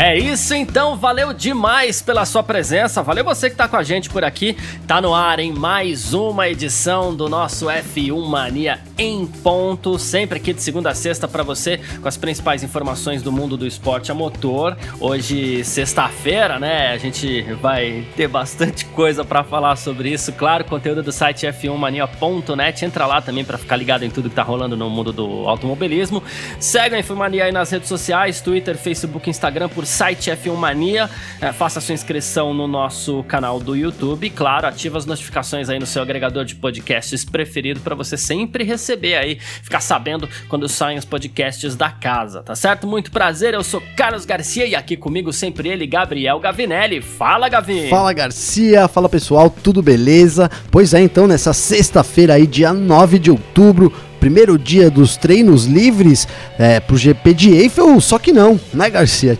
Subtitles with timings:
[0.00, 4.08] É isso então, valeu demais pela sua presença, valeu você que tá com a gente
[4.08, 4.56] por aqui,
[4.86, 10.52] tá no ar em mais uma edição do nosso F1 Mania em ponto, sempre aqui
[10.52, 14.14] de segunda a sexta para você com as principais informações do mundo do esporte a
[14.14, 14.76] motor.
[15.00, 21.02] Hoje, sexta-feira, né, a gente vai ter bastante coisa para falar sobre isso, claro, conteúdo
[21.02, 24.88] do site f1mania.net, entra lá também para ficar ligado em tudo que tá rolando no
[24.88, 26.22] mundo do automobilismo.
[26.60, 31.08] Segue a F1 Mania aí nas redes sociais, Twitter, Facebook, Instagram por site F1 Mania.
[31.40, 34.28] É, faça sua inscrição no nosso canal do YouTube.
[34.30, 39.16] Claro, ativa as notificações aí no seu agregador de podcasts preferido para você sempre receber
[39.16, 42.86] aí, ficar sabendo quando saem os podcasts da casa, tá certo?
[42.86, 47.00] Muito prazer, eu sou Carlos Garcia e aqui comigo sempre ele, Gabriel Gavinelli.
[47.00, 47.88] Fala, Gavi!
[47.88, 48.86] Fala, Garcia!
[48.88, 50.50] Fala, pessoal, tudo beleza?
[50.70, 53.92] Pois é, então, nessa sexta-feira aí, dia 9 de outubro,
[54.28, 59.38] primeiro dia dos treinos livres é, pro GP de Eiffel, só que não, né, Garcia?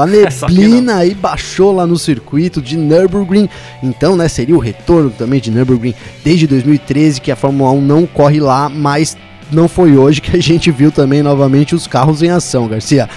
[0.00, 3.50] a neblina aí baixou lá no circuito de Nürburgring,
[3.82, 8.06] então, né, seria o retorno também de Nürburgring desde 2013 que a Fórmula 1 não
[8.06, 9.14] corre lá, mas
[9.52, 13.10] não foi hoje que a gente viu também novamente os carros em ação, Garcia.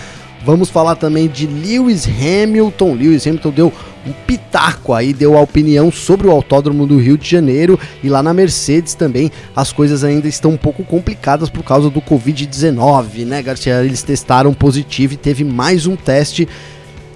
[0.47, 2.93] Vamos falar também de Lewis Hamilton.
[2.93, 3.73] Lewis Hamilton deu
[4.05, 8.23] um pitaco aí, deu a opinião sobre o Autódromo do Rio de Janeiro e lá
[8.23, 13.43] na Mercedes também as coisas ainda estão um pouco complicadas por causa do Covid-19, né,
[13.43, 13.83] Garcia?
[13.83, 16.47] Eles testaram positivo e teve mais um teste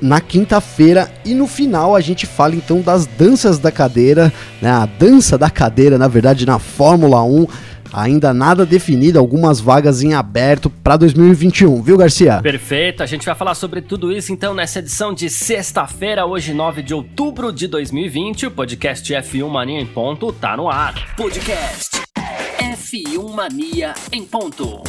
[0.01, 4.69] na quinta-feira e no final a gente fala então das danças da cadeira, né?
[4.69, 7.47] A dança da cadeira, na verdade, na Fórmula 1
[7.94, 12.42] ainda nada definido, algumas vagas em aberto para 2021, viu, Garcia?
[12.42, 16.81] Perfeito, a gente vai falar sobre tudo isso então nessa edição de sexta-feira, hoje 9
[16.81, 18.47] de outubro de 2020.
[18.47, 21.16] O podcast F1 Mania em Ponto tá no ar.
[21.16, 22.01] Podcast
[22.57, 24.81] F1 Mania em Ponto.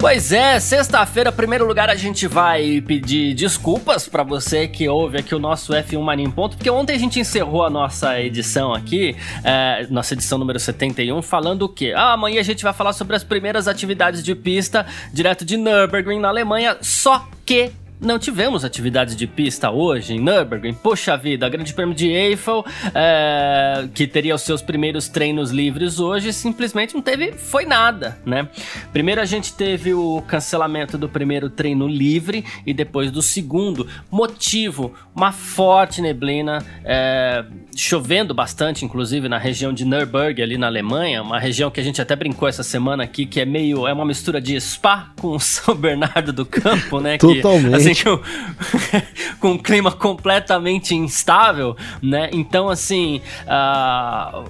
[0.00, 5.34] Pois é, sexta-feira, primeiro lugar, a gente vai pedir desculpas para você que ouve aqui
[5.34, 9.14] o nosso F1 Mania em Ponto, porque ontem a gente encerrou a nossa edição aqui,
[9.44, 11.92] é, nossa edição número 71, falando o quê?
[11.94, 16.18] Ah, amanhã a gente vai falar sobre as primeiras atividades de pista direto de Nürburgring,
[16.18, 20.74] na Alemanha, só que não tivemos atividades de pista hoje em Nürburgring.
[20.74, 26.32] Poxa vida, Grande Prêmio de Eiffel, é, que teria os seus primeiros treinos livres hoje,
[26.32, 28.48] simplesmente não teve, foi nada, né?
[28.92, 33.86] Primeiro a gente teve o cancelamento do primeiro treino livre e depois do segundo.
[34.10, 37.44] Motivo, uma forte neblina, é,
[37.76, 42.00] chovendo bastante, inclusive na região de Nürburgring, ali na Alemanha, uma região que a gente
[42.00, 45.74] até brincou essa semana aqui, que é meio, é uma mistura de Spa com São
[45.74, 47.18] Bernardo do Campo, né?
[47.18, 47.68] Totalmente.
[47.70, 47.89] Que, assim,
[49.40, 52.30] com um clima completamente instável, né?
[52.32, 54.44] Então, assim, uh,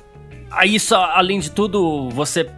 [0.50, 2.50] Aí, só, além de tudo, você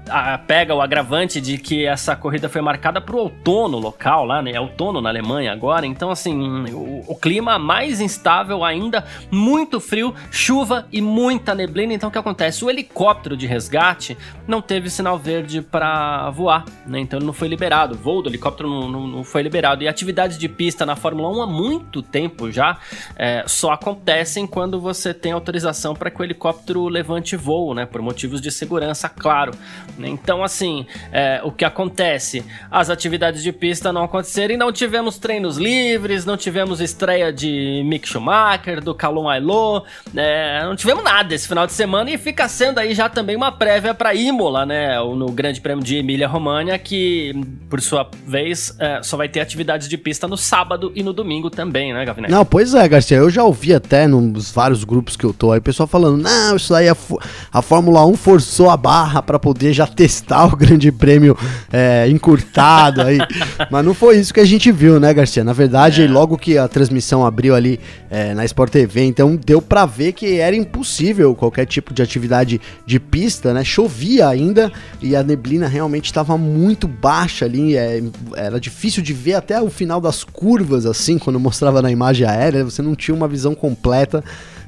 [0.47, 4.53] pega o agravante de que essa corrida foi marcada para o outono local lá, né?
[4.53, 5.85] É outono na Alemanha agora.
[5.85, 11.93] Então, assim, o, o, clima mais instável ainda, muito frio, chuva e muita neblina.
[11.93, 12.65] Então, o que acontece?
[12.65, 14.17] O helicóptero de resgate
[14.49, 16.99] não teve sinal verde para voar, né?
[16.99, 17.95] Então, ele não foi liberado.
[17.95, 19.85] O voo do helicóptero não, não, não, foi liberado.
[19.85, 22.79] E atividades de pista na Fórmula 1 há muito tempo já
[23.17, 27.82] é, só acontecem quando você tem autorização para que o helicóptero levante voo, né?
[27.83, 27.87] Né?
[27.87, 29.53] Por motivos de segurança, claro.
[29.99, 32.45] Então, assim, é, o que acontece?
[32.71, 37.83] As atividades de pista não aconteceram e não tivemos treinos livres, não tivemos estreia de
[37.85, 39.85] Mick Schumacher, do Calum Ailô,
[40.17, 43.53] é, não tivemos nada esse final de semana e fica sendo aí já também uma
[43.53, 44.99] prévia para Imola, né?
[44.99, 47.35] No Grande Prêmio de Emília-Romagna, que
[47.69, 51.51] por sua vez é, só vai ter atividades de pista no sábado e no domingo
[51.51, 52.33] também, né, Gavinelli?
[52.33, 55.59] Não, pois é, Garcia, eu já ouvi até nos vários grupos que eu tô aí,
[55.59, 56.97] o pessoal falando, não, isso aí é
[57.53, 61.35] a Fórmula 1 forçou a barra para poder já testar o Grande Prêmio
[61.73, 63.17] é, encurtado aí.
[63.71, 65.43] Mas não foi isso que a gente viu, né, Garcia?
[65.43, 66.07] Na verdade, é.
[66.07, 67.81] logo que a transmissão abriu ali
[68.11, 72.61] é, na Sport TV, então deu para ver que era impossível qualquer tipo de atividade
[72.85, 73.65] de pista, né?
[73.65, 74.71] Chovia ainda
[75.01, 78.03] e a neblina realmente estava muito baixa ali, é,
[78.37, 82.65] era difícil de ver até o final das curvas, assim, quando mostrava na imagem aérea,
[82.65, 84.23] você não tinha uma visão completa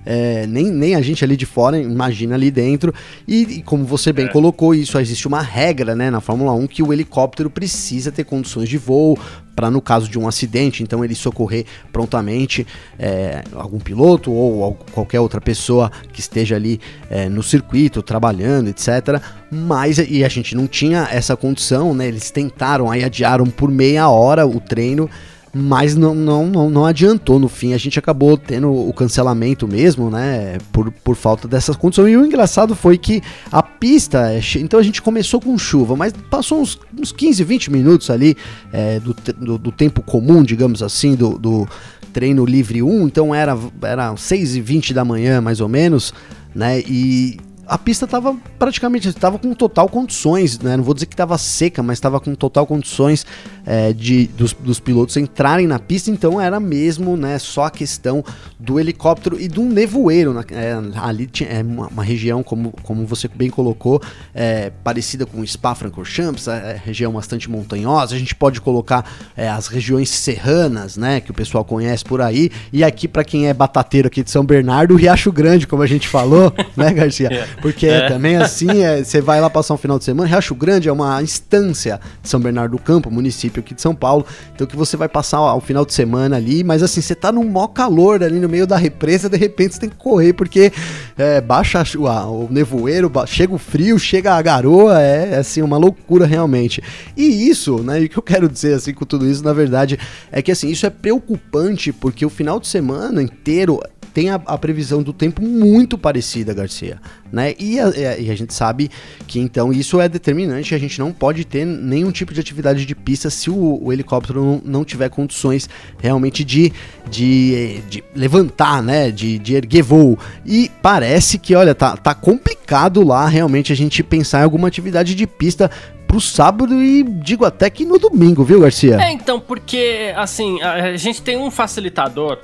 [0.04, 2.92] é, nem, nem a gente ali de fora imagina ali dentro.
[3.26, 4.28] E, e como você bem é.
[4.28, 8.68] colocou, isso existe uma regra né, na Fórmula 1 que o helicóptero precisa ter condições
[8.68, 9.18] de voo
[9.54, 12.66] para no caso de um acidente, então ele socorrer prontamente
[12.98, 19.22] é, algum piloto ou qualquer outra pessoa que esteja ali é, no circuito trabalhando, etc.
[19.50, 22.08] Mas e a gente não tinha essa condição, né?
[22.08, 25.08] Eles tentaram, aí adiaram por meia hora o treino
[25.54, 27.72] mas não, não, não, não, adiantou no fim.
[27.74, 30.58] A gente acabou tendo o cancelamento mesmo, né?
[30.72, 32.12] Por, por falta dessas condições.
[32.12, 33.22] E o engraçado foi que
[33.52, 37.70] a pista, é então a gente começou com chuva, mas passou uns, uns 15, 20
[37.70, 38.36] minutos ali
[38.72, 41.68] é, do, do, do, tempo comum, digamos assim, do, do
[42.12, 43.06] treino livre 1.
[43.06, 46.12] Então era, era 6 e 20 da manhã, mais ou menos,
[46.52, 46.80] né?
[46.80, 50.76] E a pista estava praticamente estava com total condições, né?
[50.76, 53.26] Não vou dizer que estava seca, mas estava com total condições
[53.66, 56.10] é, de dos, dos, pilotos entrarem na pista.
[56.10, 57.38] Então era mesmo, né?
[57.38, 58.24] Só a questão
[58.58, 60.32] do helicóptero e do nevoeiro.
[60.32, 60.44] Né?
[60.50, 64.00] É, ali tinha é uma, uma, região, como, como você bem colocou,
[64.34, 68.14] é, parecida com Spa-Francorchamps, é, é, região bastante montanhosa.
[68.14, 69.04] A gente pode colocar
[69.36, 71.20] é, as regiões serranas, né?
[71.20, 72.50] Que o pessoal conhece por aí.
[72.72, 75.86] E aqui para quem é batateiro aqui de São Bernardo, o Riacho Grande, como a
[75.86, 77.48] gente falou, né, Garcia?
[77.60, 78.08] Porque é.
[78.08, 81.22] também assim, é, você vai lá passar um final de semana, Riacho Grande é uma
[81.22, 85.08] instância de São Bernardo do Campo, município aqui de São Paulo, então que você vai
[85.08, 88.48] passar o final de semana ali, mas assim, você tá num mó calor ali no
[88.48, 90.72] meio da represa, de repente você tem que correr, porque
[91.16, 95.76] é, baixa a, o nevoeiro, chega o frio, chega a garoa, é, é assim, uma
[95.76, 96.82] loucura realmente.
[97.16, 99.98] E isso, né, e o que eu quero dizer assim com tudo isso, na verdade,
[100.30, 104.58] é que assim, isso é preocupante, porque o final de semana inteiro tem a, a,
[104.58, 107.00] previsão do tempo muito parecida, Garcia,
[107.32, 107.54] né?
[107.58, 108.90] E a, e a, gente sabe
[109.26, 112.94] que então isso é determinante, a gente não pode ter nenhum tipo de atividade de
[112.94, 115.68] pista se o, o helicóptero não, não, tiver condições
[115.98, 116.72] realmente de,
[117.10, 119.10] de, de levantar, né?
[119.10, 120.18] De, de, erguer voo.
[120.44, 125.14] E parece que, olha, tá, tá complicado lá realmente a gente pensar em alguma atividade
[125.14, 125.70] de pista
[126.06, 129.00] pro sábado e digo até que no domingo, viu, Garcia?
[129.00, 132.38] É, então, porque assim, a gente tem um facilitador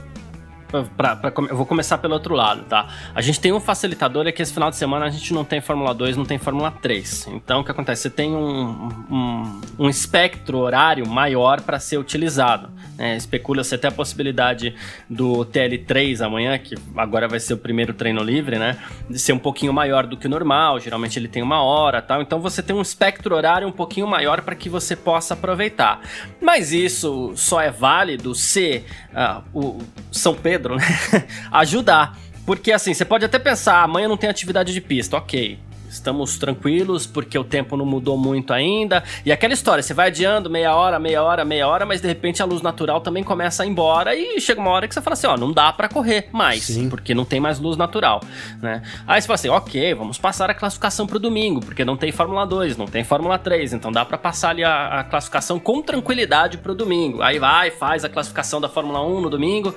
[0.96, 2.88] Pra, pra, eu vou começar pelo outro lado, tá?
[3.14, 5.60] A gente tem um facilitador é que esse final de semana a gente não tem
[5.60, 7.28] Fórmula 2, não tem Fórmula 3.
[7.28, 8.02] Então o que acontece?
[8.02, 12.70] Você tem um, um, um espectro horário maior para ser utilizado.
[13.00, 13.16] Né?
[13.16, 14.74] Especula-se até a possibilidade
[15.08, 18.78] do TL3 amanhã, que agora vai ser o primeiro treino livre, né?
[19.08, 20.78] De ser um pouquinho maior do que o normal.
[20.78, 22.20] Geralmente ele tem uma hora tal.
[22.20, 26.02] Então você tem um espectro horário um pouquinho maior para que você possa aproveitar.
[26.42, 28.84] Mas isso só é válido se
[29.14, 29.78] uh, o
[30.12, 30.84] São Pedro Pedro, né?
[31.50, 32.18] ajudar.
[32.44, 35.58] Porque assim, você pode até pensar, amanhã não tem atividade de pista, ok.
[35.90, 39.02] Estamos tranquilos porque o tempo não mudou muito ainda.
[39.26, 42.40] E aquela história, você vai adiando meia hora, meia hora, meia hora, mas de repente
[42.40, 45.14] a luz natural também começa a ir embora e chega uma hora que você fala
[45.14, 46.88] assim, ó, não dá para correr mais, Sim.
[46.88, 48.20] porque não tem mais luz natural,
[48.62, 48.82] né?
[49.04, 52.46] Aí você fala assim, ok, vamos passar a classificação pro domingo, porque não tem Fórmula
[52.46, 56.58] 2, não tem Fórmula 3, então dá para passar ali a, a, classificação com tranquilidade
[56.58, 57.20] pro domingo.
[57.20, 59.74] Aí vai, faz a classificação da Fórmula 1 no domingo,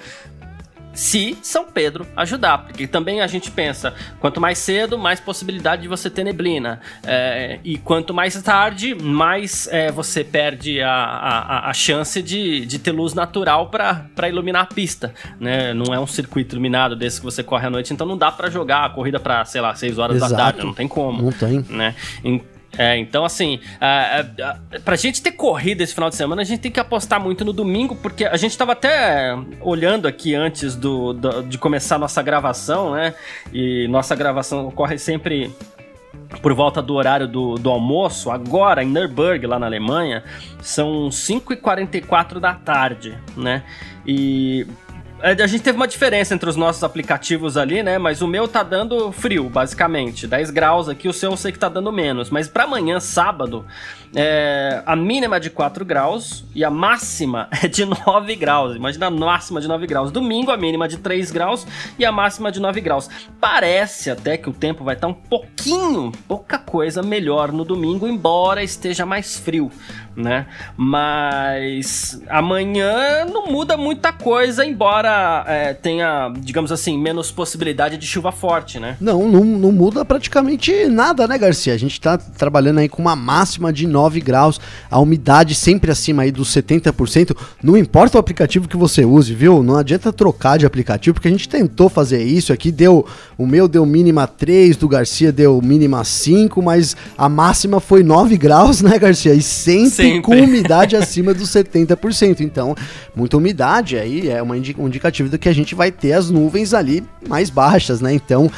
[0.94, 5.88] se São Pedro ajudar, porque também a gente pensa, quanto mais cedo, mais possibilidade de
[5.88, 11.74] você ter neblina, é, e quanto mais tarde, mais é, você perde a, a, a
[11.74, 15.74] chance de, de ter luz natural para iluminar a pista, né?
[15.74, 18.50] Não é um circuito iluminado desse que você corre à noite, então não dá para
[18.50, 20.32] jogar a corrida para, sei lá, 6 horas Exato.
[20.32, 21.24] da tarde, não tem como.
[21.24, 21.66] Não tem.
[21.70, 21.96] Né?
[22.78, 26.60] É, então assim, a, a, pra gente ter corrida esse final de semana, a gente
[26.60, 31.14] tem que apostar muito no domingo, porque a gente tava até olhando aqui antes do,
[31.14, 33.14] do de começar nossa gravação, né?
[33.52, 35.54] E nossa gravação ocorre sempre
[36.42, 40.24] por volta do horário do, do almoço, agora em Nürburgring, lá na Alemanha,
[40.62, 43.64] são 5h44 da tarde, né?
[44.06, 44.66] E
[45.24, 47.98] a gente teve uma diferença entre os nossos aplicativos ali, né?
[47.98, 50.28] Mas o meu tá dando frio, basicamente.
[50.28, 52.30] 10 graus aqui, o seu eu sei que tá dando menos.
[52.30, 53.66] Mas para amanhã, sábado,
[54.14, 58.76] é, a mínima é de 4 graus e a máxima é de 9 graus.
[58.76, 60.12] Imagina a máxima de 9 graus.
[60.12, 61.66] Domingo, a mínima de 3 graus
[61.98, 63.10] e a máxima de 9 graus.
[63.40, 68.62] Parece até que o tempo vai estar um pouquinho, pouca coisa melhor no domingo, embora
[68.62, 69.72] esteja mais frio,
[70.18, 70.48] né?
[70.76, 75.13] Mas amanhã não muda muita coisa, embora
[75.48, 78.96] é, tenha, digamos assim, menos possibilidade de chuva forte, né?
[79.02, 81.74] Não, não, não muda praticamente nada, né, Garcia?
[81.74, 85.92] A gente tá trabalhando aí com uma máxima de 9 19 graus, a umidade sempre
[85.92, 87.36] acima aí dos 70%.
[87.62, 89.64] Não importa o aplicativo que você use, viu?
[89.64, 93.06] Não adianta trocar de aplicativo, porque a gente tentou fazer isso aqui, deu
[93.38, 98.38] o meu deu mínima 3, do Garcia deu mínima 5, mas a máxima foi 9
[98.38, 99.34] graus, né, Garcia?
[99.34, 100.22] E sempre, sempre.
[100.22, 102.42] com umidade acima dos 70%.
[102.42, 102.76] Então,
[103.16, 106.74] muita umidade aí é uma indica indicativo de que a gente vai ter as nuvens
[106.74, 108.14] ali mais baixas, né?
[108.14, 108.50] Então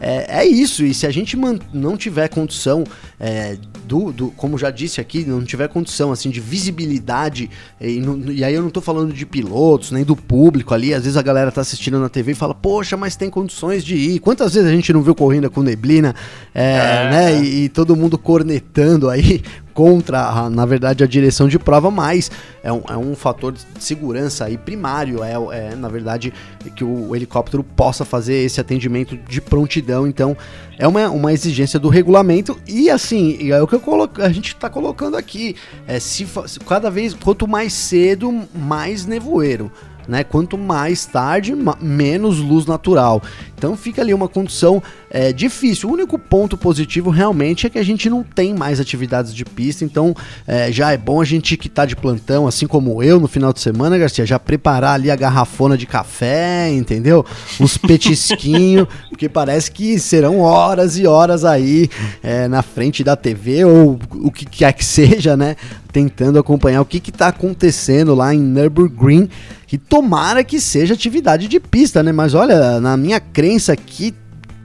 [0.00, 1.36] é, é isso, e se a gente
[1.74, 2.84] não tiver condição
[3.18, 8.32] é, do, do, como já disse aqui, não tiver condição assim de visibilidade, e, no,
[8.32, 11.22] e, aí eu não tô falando de pilotos, nem do público ali, às vezes a
[11.22, 14.20] galera tá assistindo na TV e fala, poxa, mas tem condições de ir.
[14.20, 16.14] Quantas vezes a gente não viu corrida com neblina,
[16.54, 17.10] é, é.
[17.10, 17.42] né?
[17.42, 19.42] E, e, todo mundo cornetando aí
[19.80, 22.30] contra, a, na verdade, a direção de prova, mas
[22.62, 26.34] é um, é um fator de segurança aí primário, é, é na verdade
[26.76, 30.36] que o, o, helicóptero possa fazer esse atendimento de prontidão, então
[30.78, 34.48] é uma, uma exigência do regulamento e assim, é o que eu coloco, a gente
[34.48, 35.56] está colocando aqui,
[35.88, 36.26] é se
[36.68, 39.72] cada vez, quanto mais cedo, mais nevoeiro
[40.08, 40.24] né?
[40.24, 43.22] Quanto mais tarde, menos luz natural.
[43.56, 45.88] Então fica ali uma condição é, difícil.
[45.88, 49.84] O único ponto positivo realmente é que a gente não tem mais atividades de pista,
[49.84, 50.14] então
[50.46, 53.52] é, já é bom a gente que tá de plantão, assim como eu no final
[53.52, 57.24] de semana, Garcia, já preparar ali a garrafona de café, entendeu?
[57.58, 61.90] Os petisquinhos, porque parece que serão horas e horas aí
[62.22, 65.56] é, na frente da TV ou o que quer que seja, né?
[65.92, 69.28] Tentando acompanhar o que está acontecendo lá em Nürburgring
[69.70, 72.10] que tomara que seja atividade de pista, né?
[72.10, 74.12] Mas olha, na minha crença aqui,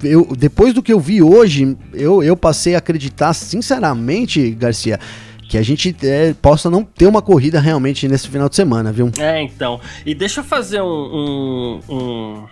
[0.03, 4.99] eu, depois do que eu vi hoje, eu, eu passei a acreditar sinceramente, Garcia,
[5.47, 9.11] que a gente é, possa não ter uma corrida realmente nesse final de semana, viu?
[9.19, 9.79] É, então.
[10.03, 12.43] E deixa eu fazer um, um, um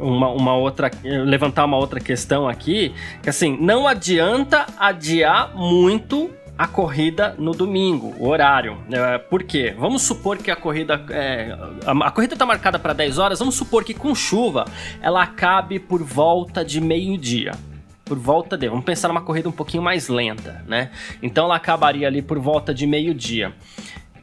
[0.00, 2.92] uma, uma, outra levantar uma outra questão aqui
[3.22, 6.28] que assim não adianta adiar muito
[6.62, 8.78] a corrida no domingo, o horário.
[8.88, 9.74] É, por quê?
[9.76, 11.04] Vamos supor que a corrida.
[11.10, 14.66] É, a, a, corrida está marcada para 10 horas, vamos supor que com chuva
[15.00, 17.50] ela acabe por volta de meio-dia.
[18.04, 18.68] Por volta de.
[18.68, 20.92] Vamos pensar numa corrida um pouquinho mais lenta, né?
[21.20, 23.52] Então ela acabaria ali por volta de meio-dia.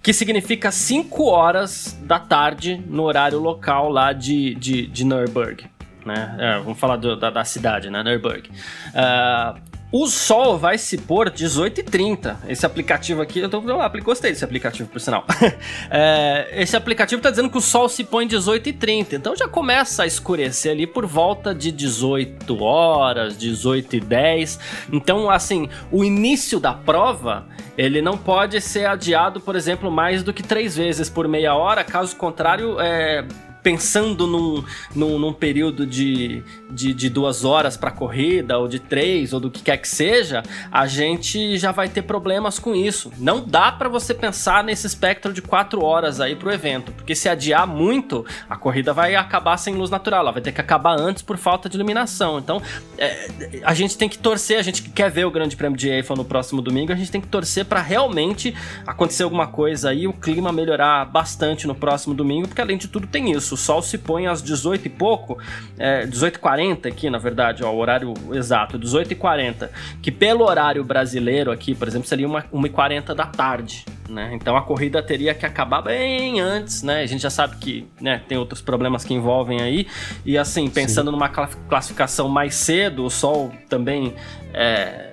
[0.01, 5.67] Que significa 5 horas da tarde no horário local lá de, de, de Nürburgring.
[6.05, 6.38] Né?
[6.39, 8.01] É, vamos falar do, da, da, cidade, né?
[8.01, 8.50] Nürburgring.
[8.96, 12.38] Uh, o sol vai se pôr 18h30.
[12.48, 15.25] Esse aplicativo aqui, eu tô, eu gostei desse aplicativo, por sinal.
[15.89, 19.13] é, esse aplicativo tá dizendo que o sol se põe 18h30.
[19.13, 24.60] Então já começa a escurecer ali por volta de 18 horas, 18h10.
[24.93, 30.31] Então, assim, o início da prova, ele não pode ser adiado, por exemplo, mais do
[30.31, 31.84] que três vezes por meia hora.
[31.84, 33.25] Caso contrário, é
[33.62, 34.63] pensando num,
[34.96, 39.51] num, num período de, de, de duas horas para corrida, ou de três, ou do
[39.51, 43.12] que quer que seja, a gente já vai ter problemas com isso.
[43.18, 47.28] Não dá para você pensar nesse espectro de quatro horas aí pro evento, porque se
[47.28, 51.22] adiar muito, a corrida vai acabar sem luz natural, ela vai ter que acabar antes
[51.22, 52.39] por falta de iluminação.
[52.39, 52.62] Então,
[52.98, 53.28] é,
[53.63, 56.16] a gente tem que torcer, a gente que quer ver o Grande Prêmio de Eiffel
[56.16, 60.13] no próximo domingo, a gente tem que torcer para realmente acontecer alguma coisa aí, o
[60.13, 64.28] clima melhorar bastante no próximo domingo, porque além de tudo tem isso sol se põe
[64.28, 65.38] às 18 e pouco,
[65.78, 69.70] é, 18h40 aqui, na verdade, ó, o horário exato, 18h40,
[70.01, 73.86] que pelo horário brasileiro aqui, por exemplo, seria 1h40 da tarde.
[74.10, 74.32] Né?
[74.34, 77.01] Então a corrida teria que acabar bem antes, né?
[77.01, 79.86] A gente já sabe que né, tem outros problemas que envolvem aí.
[80.25, 81.12] E assim, pensando Sim.
[81.12, 84.16] numa classificação mais cedo, o sol também
[84.51, 85.09] é,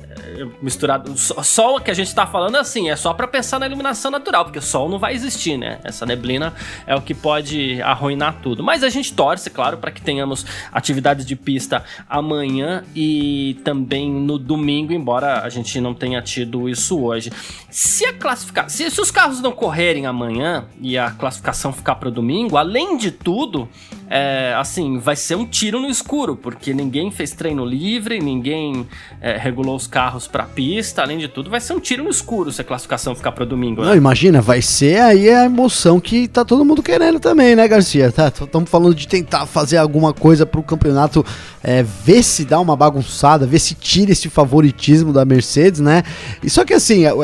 [0.60, 1.16] misturado.
[1.16, 4.58] Sol que a gente tá falando assim, é só para pensar na iluminação natural, porque
[4.58, 5.78] o sol não vai existir, né?
[5.84, 6.54] Essa neblina
[6.86, 8.62] é o que pode arruinar tudo.
[8.62, 14.38] Mas a gente torce, claro, para que tenhamos atividades de pista amanhã e também no
[14.38, 17.30] domingo, embora a gente não tenha tido isso hoje.
[17.70, 22.10] Se a classificação, se, se os carros não correrem amanhã e a classificação ficar para
[22.10, 23.68] domingo, além de tudo,
[24.08, 28.86] é, assim, vai ser um tiro no escuro, porque ninguém fez treino livre, ninguém
[29.20, 32.52] é, regulou os carros pra pista, além de tudo, vai ser um tiro no escuro
[32.52, 33.82] se a classificação ficar pro domingo.
[33.82, 33.88] Né?
[33.88, 38.10] Não, imagina, vai ser aí a emoção que tá todo mundo querendo também, né, Garcia?
[38.12, 41.24] Tá, estamos falando de tentar fazer alguma coisa pro campeonato
[41.62, 46.02] é, ver se dá uma bagunçada, ver se tira esse favoritismo da Mercedes, né?
[46.42, 47.20] E só que assim, eu,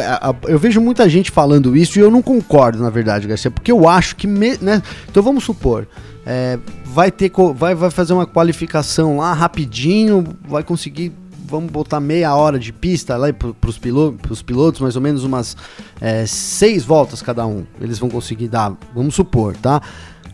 [0.49, 3.89] eu vejo muita gente falando isso e eu não concordo, na verdade, Garcia, porque eu
[3.89, 4.83] acho que, me, né?
[5.09, 5.87] Então vamos supor.
[6.25, 11.13] É, vai ter vai, vai fazer uma qualificação lá rapidinho, vai conseguir
[11.53, 15.55] vamos botar meia hora de pista lá para os pilotos, pilotos, mais ou menos umas
[16.01, 17.65] é, seis voltas cada um.
[17.79, 19.83] Eles vão conseguir dar, vamos supor, tá?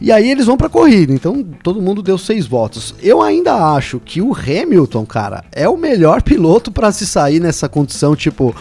[0.00, 2.94] E aí eles vão para corrida, então todo mundo deu seis votos.
[3.02, 7.68] Eu ainda acho que o Hamilton, cara, é o melhor piloto para se sair nessa
[7.68, 8.54] condição, tipo,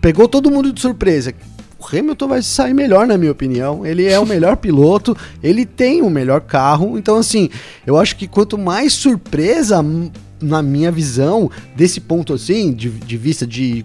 [0.00, 1.32] pegou todo mundo de surpresa
[1.80, 3.86] o Hamilton vai sair melhor, na minha opinião.
[3.86, 6.98] Ele é o melhor piloto, ele tem o melhor carro.
[6.98, 7.48] Então, assim,
[7.86, 9.82] eu acho que quanto mais surpresa,
[10.40, 13.84] na minha visão, desse ponto assim, de, de vista de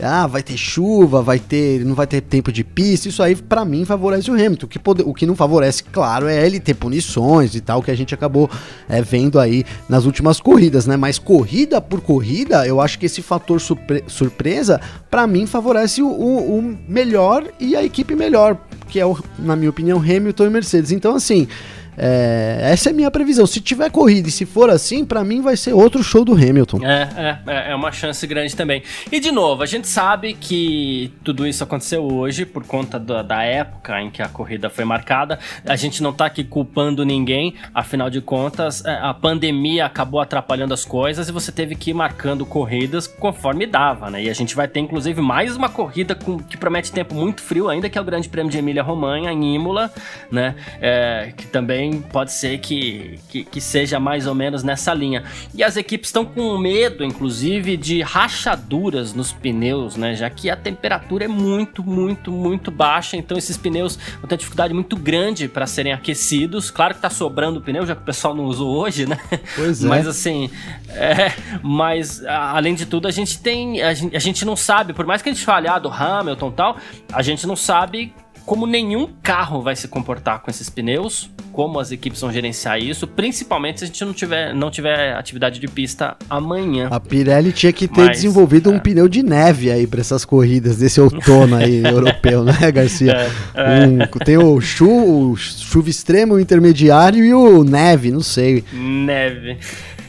[0.00, 3.64] ah, vai ter chuva, vai ter, não vai ter tempo de pista, isso aí para
[3.64, 4.66] mim favorece o Hamilton.
[4.66, 7.90] O que, pode, o que não favorece, claro, é ele ter punições e tal, que
[7.90, 8.50] a gente acabou
[8.88, 10.96] é, vendo aí nas últimas corridas, né?
[10.96, 14.80] Mas corrida por corrida, eu acho que esse fator surpre surpresa,
[15.10, 18.56] para mim, favorece o, o, o melhor e a equipe melhor,
[18.88, 20.90] que é, o, na minha opinião, Hamilton e Mercedes.
[20.90, 21.46] Então, assim.
[21.96, 23.46] É, essa é a minha previsão.
[23.46, 26.84] Se tiver corrida e se for assim, para mim vai ser outro show do Hamilton.
[26.84, 28.82] É, é, é uma chance grande também.
[29.10, 33.42] E de novo, a gente sabe que tudo isso aconteceu hoje por conta da, da
[33.42, 35.38] época em que a corrida foi marcada.
[35.66, 40.74] A gente não tá aqui culpando ninguém, afinal de contas, é, a pandemia acabou atrapalhando
[40.74, 44.22] as coisas e você teve que ir marcando corridas conforme dava, né?
[44.22, 47.68] E a gente vai ter inclusive mais uma corrida com, que promete tempo muito frio
[47.68, 49.92] ainda, que é o Grande Prêmio de Emília Romanha, em Imola,
[50.30, 50.54] né?
[50.80, 55.24] É, que também também pode ser que, que, que seja mais ou menos nessa linha.
[55.54, 60.14] E as equipes estão com medo, inclusive, de rachaduras nos pneus, né?
[60.14, 64.72] Já que a temperatura é muito, muito, muito baixa, então esses pneus vão ter dificuldade
[64.72, 66.70] muito grande para serem aquecidos.
[66.70, 69.18] Claro que tá sobrando pneu, já que o pessoal não usou hoje, né?
[69.56, 69.88] Pois é.
[69.88, 70.50] Mas assim,
[70.88, 73.82] é, mas além de tudo, a gente tem.
[73.82, 76.48] A gente, a gente não sabe, por mais que a gente fale ah, do Hamilton
[76.48, 76.76] e tal,
[77.12, 81.92] a gente não sabe como nenhum carro vai se comportar com esses pneus, como as
[81.92, 86.16] equipes vão gerenciar isso, principalmente se a gente não tiver, não tiver atividade de pista
[86.28, 86.88] amanhã.
[86.90, 88.74] A Pirelli tinha que ter Mas, desenvolvido é.
[88.74, 93.12] um pneu de neve aí para essas corridas desse outono aí europeu, né, Garcia?
[93.54, 93.86] É, é.
[93.86, 94.88] Um, tem o, chu,
[95.32, 98.64] o chuva extremo, o intermediário e o neve, não sei.
[98.72, 99.58] Neve.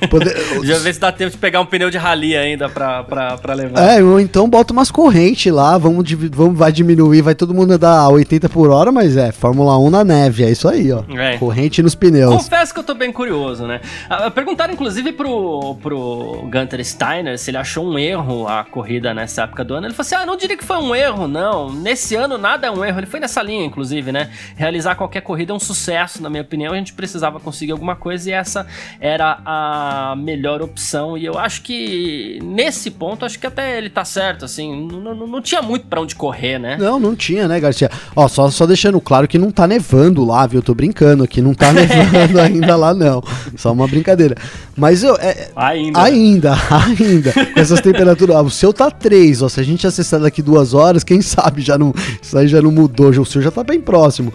[0.10, 0.36] Poder...
[0.64, 3.54] Já vê se dá tempo de pegar um pneu de rally ainda pra, pra, pra
[3.54, 3.80] levar.
[3.80, 8.10] É, ou então bota umas correntes lá, vamos, vamos, vai diminuir, vai todo mundo andar
[8.10, 11.04] 80 por hora, mas é, Fórmula 1 na neve, é isso aí, ó.
[11.18, 11.38] É.
[11.38, 12.34] Corrente nos pneus.
[12.34, 13.82] Confesso que eu tô bem curioso, né?
[14.10, 19.44] Ah, perguntaram, inclusive, pro, pro Gunter Steiner se ele achou um erro a corrida nessa
[19.44, 19.88] época do ano.
[19.88, 21.72] Ele falou assim, ah, não diria que foi um erro, não.
[21.72, 23.00] Nesse ano nada é um erro.
[23.00, 24.30] Ele foi nessa linha, inclusive, né?
[24.56, 26.74] Realizar qualquer corrida é um sucesso, na minha opinião.
[26.74, 28.66] A gente precisava conseguir alguma coisa e essa
[29.00, 31.18] era a melhor opção.
[31.18, 34.88] E eu acho que nesse ponto, acho que até ele tá certo, assim.
[34.88, 36.78] Não, não, não tinha muito para onde correr, né?
[36.78, 37.90] Não, não tinha, né, Garcia?
[38.16, 40.60] Ó, só, só deixando claro que não tá nevando lá, viu?
[40.60, 43.24] Eu tô brincando aqui, não tá nevando ainda lá, não.
[43.58, 44.36] Só uma brincadeira.
[44.76, 45.16] Mas eu.
[45.16, 46.02] É, ainda.
[46.02, 47.32] Ainda, ainda.
[47.32, 48.36] Com essas temperaturas.
[48.38, 49.50] o seu tá 3, ó.
[49.50, 51.94] Se a gente acessar daqui duas horas, quem sabe já não.
[52.22, 53.10] Isso aí já não mudou.
[53.10, 54.34] O seu já tá bem próximo.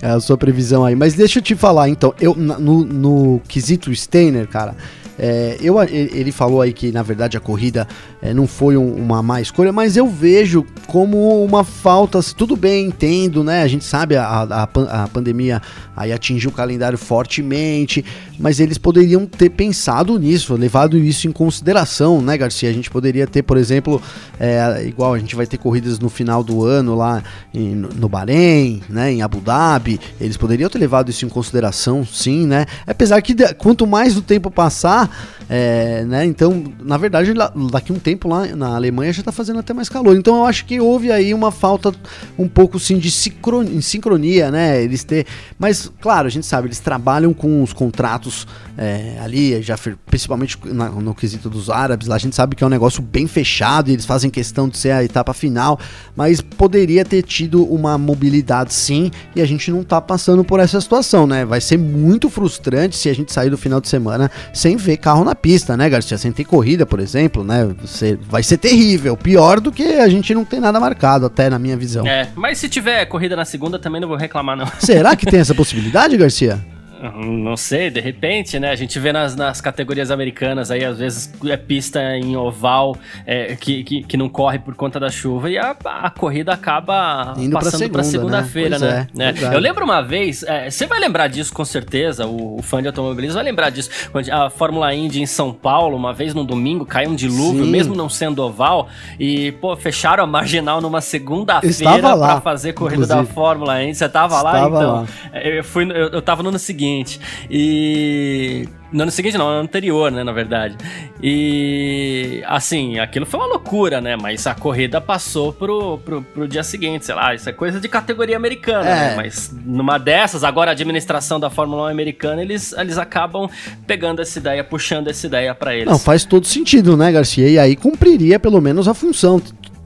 [0.00, 0.94] É a sua previsão aí.
[0.94, 2.14] Mas deixa eu te falar, então.
[2.20, 4.76] Eu, no, no quesito Steiner, cara.
[5.18, 7.88] É, eu, ele falou aí que na verdade a corrida
[8.20, 12.20] é, não foi um, uma má escolha, mas eu vejo como uma falta.
[12.36, 13.62] Tudo bem, entendo, né?
[13.62, 14.62] A gente sabe a, a,
[15.04, 15.62] a pandemia
[15.96, 18.04] aí atingiu o calendário fortemente,
[18.38, 22.70] mas eles poderiam ter pensado nisso, levado isso em consideração, né, Garcia?
[22.70, 24.00] A gente poderia ter, por exemplo,
[24.38, 28.80] é, igual a gente vai ter corridas no final do ano lá em, no Bahrein,
[28.88, 32.66] né, em Abu Dhabi, eles poderiam ter levado isso em consideração, sim, né?
[32.86, 35.10] Apesar que quanto mais o tempo passar,
[35.48, 36.24] é, né?
[36.26, 37.32] Então, na verdade,
[37.70, 40.16] daqui um tempo lá na Alemanha já está fazendo até mais calor.
[40.16, 41.92] Então, eu acho que houve aí uma falta
[42.38, 44.82] um pouco sim de sincronia, né?
[44.82, 45.26] Eles ter,
[45.58, 48.46] mas claro, a gente sabe, eles trabalham com os contratos
[48.78, 52.66] é, ali, já principalmente na, no quesito dos árabes, lá a gente sabe que é
[52.66, 55.80] um negócio bem fechado e eles fazem questão de ser a etapa final,
[56.14, 60.80] mas poderia ter tido uma mobilidade sim, e a gente não tá passando por essa
[60.80, 61.44] situação, né?
[61.44, 65.24] Vai ser muito frustrante se a gente sair do final de semana sem ver carro
[65.24, 66.16] na pista, né, Garcia?
[66.16, 67.68] Sem ter corrida, por exemplo, né?
[67.80, 71.58] Você, vai ser terrível, pior do que a gente não tem nada marcado, até na
[71.58, 72.06] minha visão.
[72.06, 74.68] É, mas se tiver corrida na segunda também não vou reclamar, não.
[74.78, 76.77] Será que tem essa possibilidade, Garcia?
[77.00, 78.70] Não sei, de repente, né?
[78.70, 83.54] A gente vê nas, nas categorias americanas aí, às vezes é pista em oval é,
[83.54, 87.52] que, que, que, não corre por conta da chuva e a, a corrida acaba Indo
[87.52, 89.06] passando pra segunda-feira, né?
[89.14, 89.28] né?
[89.28, 89.54] É, né?
[89.54, 92.88] Eu lembro uma vez, é, você vai lembrar disso com certeza, o, o, fã de
[92.88, 93.90] automobilismo vai lembrar disso.
[94.32, 97.70] A Fórmula Indy em São Paulo, uma vez no domingo, caiu um dilúvio, Sim.
[97.70, 98.88] mesmo não sendo oval,
[99.20, 103.28] e, pô, fecharam a marginal numa segunda-feira pra fazer corrida inclusive.
[103.28, 103.94] da Fórmula Indy.
[103.94, 104.52] Você tava lá?
[104.54, 104.94] Estava então,
[105.32, 105.40] lá.
[105.40, 107.20] Eu, fui, eu, eu tava no ano seguinte seguinte.
[107.50, 108.68] E.
[108.90, 110.76] No ano seguinte, não, no ano anterior, né, na verdade.
[111.22, 112.42] E.
[112.46, 114.16] Assim, aquilo foi uma loucura, né?
[114.16, 117.88] Mas a corrida passou pro, pro, pro dia seguinte, sei lá, isso é coisa de
[117.88, 118.90] categoria americana, né?
[118.90, 119.08] é.
[119.10, 119.16] né?
[119.16, 123.48] Mas numa dessas, agora a administração da Fórmula 1 americana, eles, eles acabam
[123.86, 125.86] pegando essa ideia, puxando essa ideia para eles.
[125.86, 127.48] Não, faz todo sentido, né, Garcia?
[127.48, 129.38] E aí cumpriria pelo menos a função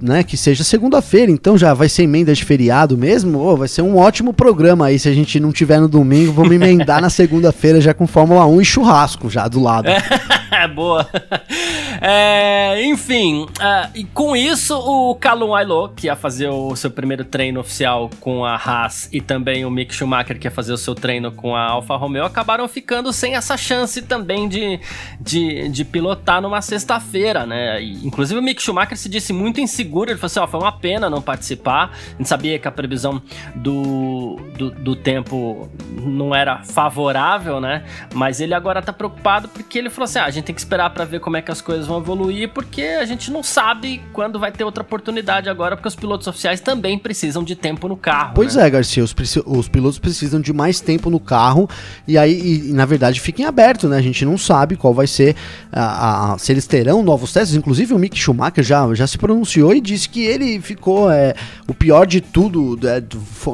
[0.03, 3.83] né, que seja segunda-feira, então já vai ser emenda de feriado mesmo, oh, vai ser
[3.83, 7.81] um ótimo programa aí, se a gente não tiver no domingo, vamos emendar na segunda-feira
[7.81, 9.89] já com Fórmula 1 e churrasco já do lado.
[10.75, 11.09] Boa.
[12.01, 17.25] É, enfim, uh, e com isso, o Calum Ailo, que ia fazer o seu primeiro
[17.25, 20.95] treino oficial com a Haas, e também o Mick Schumacher, que ia fazer o seu
[20.95, 24.81] treino com a Alfa Romeo, acabaram ficando sem essa chance também de,
[25.21, 27.83] de, de pilotar numa sexta-feira, né?
[27.83, 30.73] E, inclusive o Mick Schumacher se disse muito inseguro, ele falou assim, ó, foi uma
[30.73, 33.23] pena não participar, a gente sabia que a previsão
[33.55, 37.85] do, do, do tempo não era favorável, né?
[38.15, 40.91] Mas ele agora tá preocupado porque ele falou assim, ah, a gente tem que esperar
[40.91, 44.39] para ver como é que as coisas vão evoluir, porque a gente não sabe quando
[44.39, 48.33] vai ter outra oportunidade agora, porque os pilotos oficiais também precisam de tempo no carro.
[48.35, 48.67] Pois né?
[48.67, 49.15] é, Garcia, os,
[49.47, 51.69] os, pilotos precisam de mais tempo no carro
[52.07, 53.97] e aí, e, na verdade, fiquem abertos, né?
[53.97, 55.37] A gente não sabe qual vai ser,
[55.73, 57.57] a, a, se eles terão novos testes.
[57.57, 61.35] Inclusive, o Mick Schumacher já, já se pronunciou e disse que ele ficou é,
[61.69, 62.79] o pior de tudo.
[62.87, 63.03] É,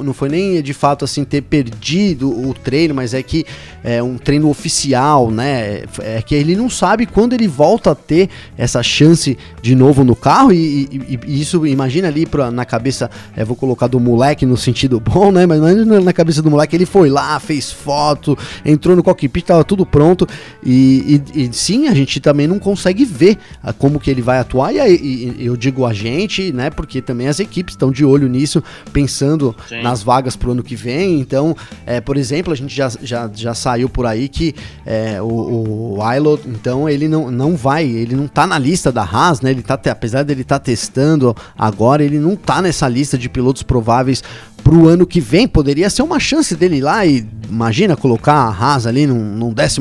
[0.03, 3.44] não foi nem de fato assim ter perdido o treino, mas é que
[3.85, 5.83] é um treino oficial, né?
[6.01, 10.14] É que ele não sabe quando ele volta a ter essa chance de novo no
[10.14, 14.47] carro e, e, e isso, imagina ali pra, na cabeça, é, vou colocar do moleque
[14.47, 15.45] no sentido bom, né?
[15.45, 19.85] Mas na cabeça do moleque, ele foi lá, fez foto, entrou no cockpit, tava tudo
[19.85, 20.27] pronto
[20.64, 24.73] e, e sim, a gente também não consegue ver a, como que ele vai atuar
[24.73, 26.71] e, eu digo a gente, né?
[26.71, 28.62] Porque também as equipes estão de olho nisso,
[28.93, 29.83] pensando sim.
[29.83, 33.55] nas vagas pro ano que vem, então, é, por exemplo, a gente já, já, já
[33.55, 34.55] saiu por aí que
[34.87, 39.03] é, o, o Ilo, então, ele não, não vai, ele não tá na lista da
[39.03, 39.51] Haas, né?
[39.51, 43.62] Ele tá, apesar dele estar tá testando agora, ele não tá nessa lista de pilotos
[43.62, 44.25] prováveis
[44.64, 45.47] pro ano que vem.
[45.47, 49.55] Poderia ser uma chance dele ir lá e, imagina, colocar a Haas ali num, num
[49.55, 49.81] 14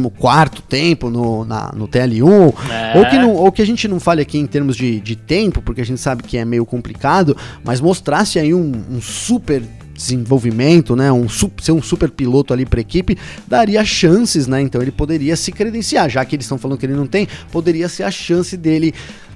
[0.70, 2.54] tempo no, na, no TL1.
[2.70, 3.00] É.
[3.00, 5.64] Ou, que não, ou que a gente não fale aqui em termos de, de tempo,
[5.64, 9.64] porque a gente sabe que é meio complicado, mas mostrasse aí um, um super
[9.98, 14.62] desenvolvimento, né, um ser um super piloto ali para equipe, daria chances, né?
[14.62, 17.90] Então ele poderia se credenciar, já que eles estão falando que ele não tem, poderia
[17.90, 18.94] ser a chance dele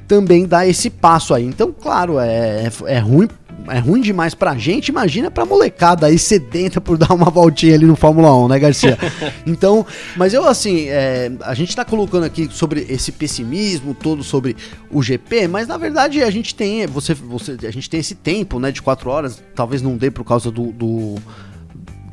[0.08, 1.46] também dar esse passo aí.
[1.46, 3.28] Então, claro, é, é, é ruim
[3.68, 7.86] é ruim demais pra gente, imagina pra molecada aí sedenta por dar uma voltinha ali
[7.86, 8.98] no Fórmula 1, né, Garcia?
[9.46, 14.56] então, mas eu assim, é, a gente tá colocando aqui sobre esse pessimismo todo sobre
[14.90, 18.60] o GP, mas na verdade a gente tem, você, você, a gente tem esse tempo,
[18.60, 21.16] né, de quatro horas, talvez não dê por causa do, do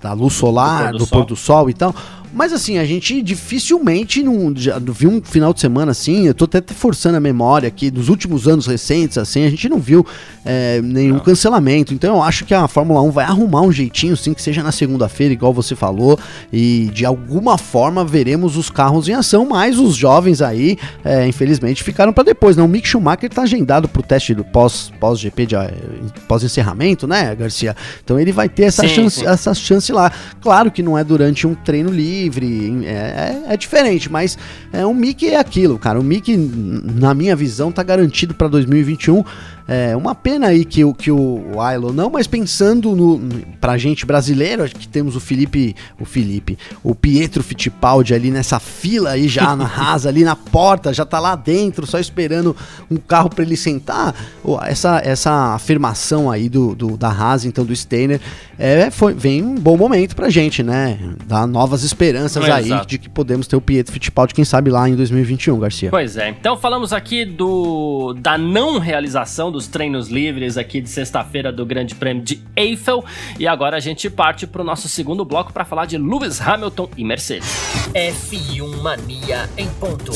[0.01, 1.95] da luz solar, do pôr do, do pôr do sol e tal.
[2.33, 6.45] Mas assim, a gente dificilmente não, já viu um final de semana assim, eu tô
[6.45, 10.07] até forçando a memória aqui, dos últimos anos recentes, assim, a gente não viu
[10.45, 11.21] é, nenhum não.
[11.21, 11.95] cancelamento.
[11.95, 14.73] Então eu acho que a Fórmula 1 vai arrumar um jeitinho, sim, que seja na
[14.73, 16.19] segunda-feira, igual você falou,
[16.53, 21.83] e de alguma forma veremos os carros em ação, mas os jovens aí, é, infelizmente,
[21.83, 22.57] ficaram para depois.
[22.57, 22.63] Né?
[22.63, 27.75] O Mick Schumacher tá agendado pro teste do pós-GP pós de pós-encerramento, né, Garcia?
[28.05, 29.27] Então ele vai ter essa, sim, chance, sim.
[29.27, 30.13] essa chance lá.
[30.41, 34.37] Claro que não é durante um treino livre livre, é, é, é, diferente, mas
[34.73, 35.99] é, o Mickey é aquilo, cara.
[35.99, 39.25] O Mickey, na minha visão, tá garantido para 2021.
[39.71, 43.21] É uma pena aí que, o, que o Ilo não, mas pensando no,
[43.61, 48.59] pra gente brasileiro, acho que temos o Felipe, o Felipe, o Pietro Fittipaldi ali nessa
[48.59, 52.57] fila aí já na rasa, ali na porta, já tá lá dentro, só esperando
[52.91, 54.15] um carro para ele sentar.
[54.63, 58.23] Essa, essa afirmação aí do, do da Haas, então do Steiner,
[58.59, 60.99] é, foi, vem um bom momento pra gente, né?
[61.27, 62.87] Dá novas esperanças é, aí exato.
[62.87, 65.91] de que podemos ter o Pietro Fittipaldi, quem sabe lá em 2021, Garcia.
[65.91, 70.89] Pois é, então falamos aqui do da não realização do dos treinos livres aqui de
[70.89, 73.05] sexta-feira do Grande Prêmio de Eiffel.
[73.41, 76.89] E agora a gente parte para o nosso segundo bloco para falar de Lewis Hamilton
[76.97, 77.49] e Mercedes.
[77.93, 80.13] F1 Mania em ponto.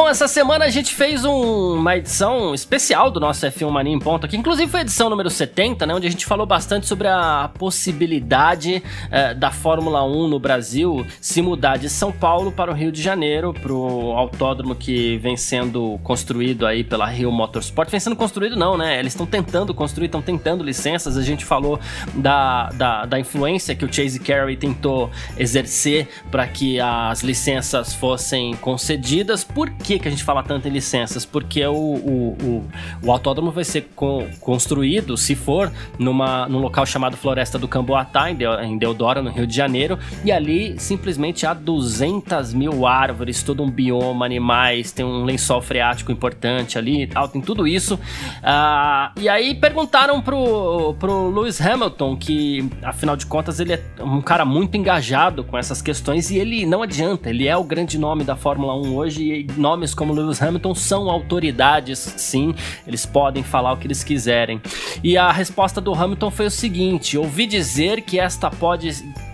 [0.00, 3.98] Bom, essa semana a gente fez um, uma edição especial do nosso F1 Mania em
[3.98, 7.06] Ponto aqui, inclusive foi a edição número 70, né, onde a gente falou bastante sobre
[7.06, 12.74] a possibilidade eh, da Fórmula 1 no Brasil se mudar de São Paulo para o
[12.74, 17.90] Rio de Janeiro, para o autódromo que vem sendo construído aí pela Rio Motorsport.
[17.90, 18.98] Vem sendo construído não, né?
[18.98, 21.18] Eles estão tentando construir, estão tentando licenças.
[21.18, 21.78] A gente falou
[22.14, 28.54] da, da, da influência que o Chase Carey tentou exercer para que as licenças fossem
[28.54, 29.44] concedidas.
[29.44, 29.70] Por?
[29.90, 31.24] Que, que a gente fala tanto em licenças?
[31.24, 32.70] Porque o, o, o,
[33.02, 38.30] o autódromo vai ser co construído, se for, numa, num local chamado Floresta do Camboatá,
[38.30, 43.70] em Deodoro, no Rio de Janeiro, e ali simplesmente há 200 mil árvores, todo um
[43.70, 47.94] bioma, animais, tem um lençol freático importante ali e tal, tem tudo isso.
[47.94, 54.20] Uh, e aí perguntaram pro, pro Lewis Hamilton, que afinal de contas ele é um
[54.20, 58.22] cara muito engajado com essas questões e ele não adianta, ele é o grande nome
[58.22, 62.54] da Fórmula 1 hoje e nome nomes como Lewis Hamilton são autoridades, sim,
[62.86, 64.60] eles podem falar o que eles quiserem.
[65.02, 68.90] E a resposta do Hamilton foi o seguinte: ouvi dizer que esta pode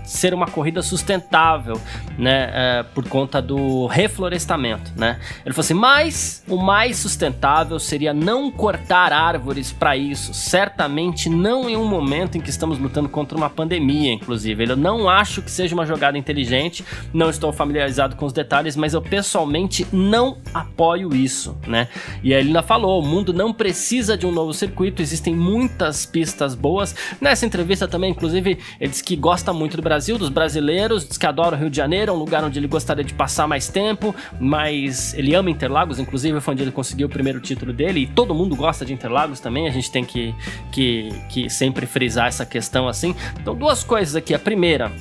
[0.07, 1.79] ser uma corrida sustentável,
[2.17, 5.19] né, é, por conta do reflorestamento, né?
[5.45, 11.69] Ele falou assim, mas o mais sustentável seria não cortar árvores para isso, certamente não
[11.69, 14.65] em um momento em que estamos lutando contra uma pandemia, inclusive.
[14.65, 18.95] Eu não acho que seja uma jogada inteligente, não estou familiarizado com os detalhes, mas
[18.95, 21.89] eu pessoalmente não apoio isso, né?
[22.23, 26.07] E aí ele ainda falou, o mundo não precisa de um novo circuito, existem muitas
[26.07, 26.95] pistas boas.
[27.21, 31.17] Nessa entrevista também, inclusive, ele disse que gosta muito do Brasil Brasil, dos brasileiros, diz
[31.17, 33.67] que adora o Rio de Janeiro, é um lugar onde ele gostaria de passar mais
[33.67, 38.07] tempo, mas ele ama Interlagos, inclusive foi onde ele conseguiu o primeiro título dele, e
[38.07, 40.35] todo mundo gosta de Interlagos também, a gente tem que,
[40.71, 43.17] que, que sempre frisar essa questão assim.
[43.41, 44.35] Então, duas coisas aqui.
[44.35, 44.93] A primeira,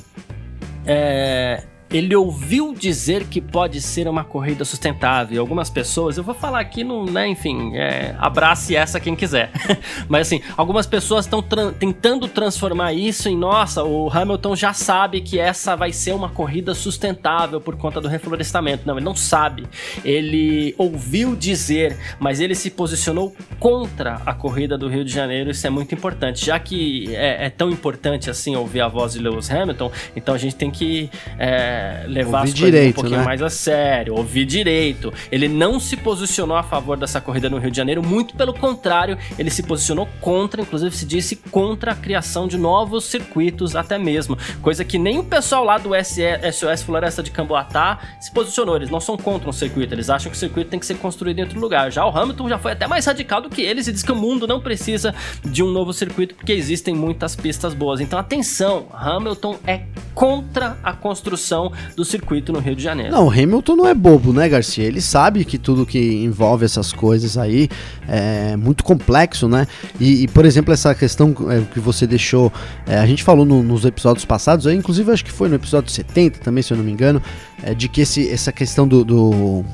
[0.85, 1.61] é,
[1.95, 5.39] ele ouviu dizer que pode ser uma corrida sustentável.
[5.39, 9.49] Algumas pessoas, eu vou falar aqui no, né, enfim, é, abrace essa quem quiser.
[10.09, 15.21] Mas assim, algumas pessoas estão tra tentando transformar isso em, nossa, o Hamilton já sabe
[15.21, 18.85] que essa vai ser uma corrida sustentável por conta do reflorestamento.
[18.85, 19.65] Não, ele não sabe.
[20.03, 25.49] Ele ouviu dizer, mas ele se posicionou contra a corrida do Rio de Janeiro.
[25.49, 26.45] Isso é muito importante.
[26.45, 30.37] Já que é, é tão importante assim ouvir a voz de Lewis Hamilton, então a
[30.37, 33.25] gente tem que é, levar ouvir as direito, um pouquinho né?
[33.25, 35.13] mais a sério, ouvir direito.
[35.31, 39.17] Ele não se posicionou a favor dessa corrida no Rio de Janeiro, muito pelo contrário,
[39.37, 44.37] ele se posicionou contra, inclusive se disse contra a criação de novos circuitos até mesmo,
[44.61, 48.99] coisa que nem o pessoal lá do SOS Floresta de Camboatá se posicionou, eles não
[48.99, 51.59] são contra um circuito, eles acham que o circuito tem que ser construído em outro
[51.59, 51.91] lugar.
[51.91, 54.15] Já o Hamilton já foi até mais radical do que eles e diz que o
[54.15, 57.99] mundo não precisa de um novo circuito porque existem muitas pistas boas.
[57.99, 63.11] Então atenção, Hamilton é contra a construção do circuito no Rio de Janeiro.
[63.11, 64.83] Não, o Hamilton não é bobo, né, Garcia?
[64.83, 67.69] Ele sabe que tudo que envolve essas coisas aí
[68.07, 69.67] é muito complexo, né?
[69.99, 72.51] E, e por exemplo, essa questão é, que você deixou,
[72.85, 76.39] é, a gente falou no, nos episódios passados, inclusive acho que foi no episódio 70
[76.39, 77.21] também, se eu não me engano,
[77.63, 79.65] é, de que esse, essa questão do, do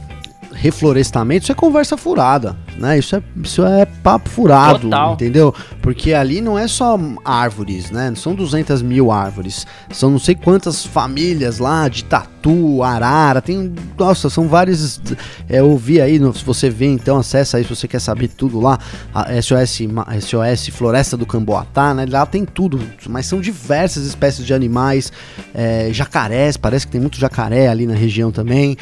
[0.53, 2.97] reflorestamento, isso é conversa furada, né?
[2.99, 5.13] Isso é, isso é papo furado, Total.
[5.13, 5.53] entendeu?
[5.81, 8.13] Porque ali não é só árvores, né?
[8.15, 9.65] São 200 mil árvores.
[9.91, 13.73] São não sei quantas famílias lá de tatu, arara, tem...
[13.97, 15.01] Nossa, são vários...
[15.49, 18.59] É, eu vi aí, se você vê, então acessa aí se você quer saber tudo
[18.59, 18.77] lá,
[19.13, 19.81] a SOS,
[20.21, 22.05] SOS Floresta do Camboatá, né?
[22.09, 25.11] Lá tem tudo, mas são diversas espécies de animais,
[25.53, 28.77] é, jacarés, parece que tem muito jacaré ali na região também,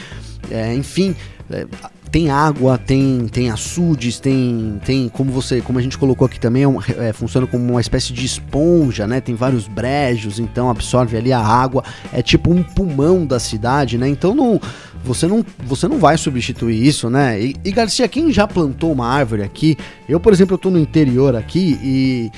[0.49, 1.15] é, enfim...
[1.51, 1.65] É,
[2.11, 6.63] tem água, tem, tem açudes, tem, tem como você, como a gente colocou aqui também,
[6.63, 9.21] é, é, funciona como uma espécie de esponja, né?
[9.21, 14.07] Tem vários brejos, então absorve ali a água, é tipo um pulmão da cidade, né?
[14.07, 14.59] Então não,
[15.03, 17.39] você não, você não vai substituir isso, né?
[17.39, 19.77] E, e Garcia, quem já plantou uma árvore aqui?
[20.07, 22.31] Eu, por exemplo, eu tô no interior aqui e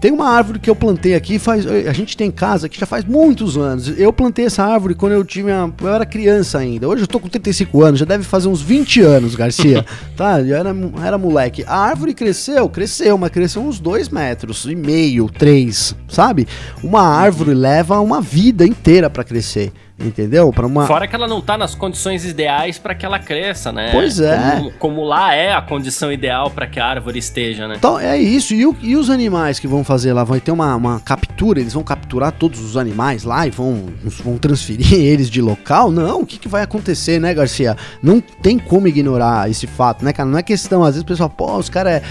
[0.00, 3.04] tem uma árvore que eu plantei aqui, faz, a gente tem casa que já faz
[3.04, 3.98] muitos anos.
[3.98, 6.88] Eu plantei essa árvore quando eu tinha, eu era criança ainda.
[6.88, 9.84] Hoje eu tô com 35 anos, já deve fazer uns 20 anos, Garcia.
[10.16, 10.40] tá?
[10.40, 11.64] Eu era, era moleque.
[11.66, 16.46] A árvore cresceu, cresceu, mas cresceu uns 2 metros e meio, 3, sabe?
[16.82, 19.72] Uma árvore leva uma vida inteira para crescer.
[20.00, 20.52] Entendeu?
[20.52, 23.90] Para uma Fora que ela não tá nas condições ideais para que ela cresça, né?
[23.90, 24.56] Pois é.
[24.56, 27.74] Como, como lá é a condição ideal para que a árvore esteja, né?
[27.76, 28.54] Então é isso.
[28.54, 30.22] E, o, e, os animais que vão fazer lá?
[30.22, 33.86] Vai ter uma, uma captura, eles vão capturar todos os animais lá e vão,
[34.22, 35.90] vão transferir eles de local?
[35.90, 37.76] Não, o que, que vai acontecer, né, Garcia?
[38.00, 40.28] Não tem como ignorar esse fato, né, cara?
[40.28, 42.02] Não é questão, às vezes o pessoal, pô, os caras é,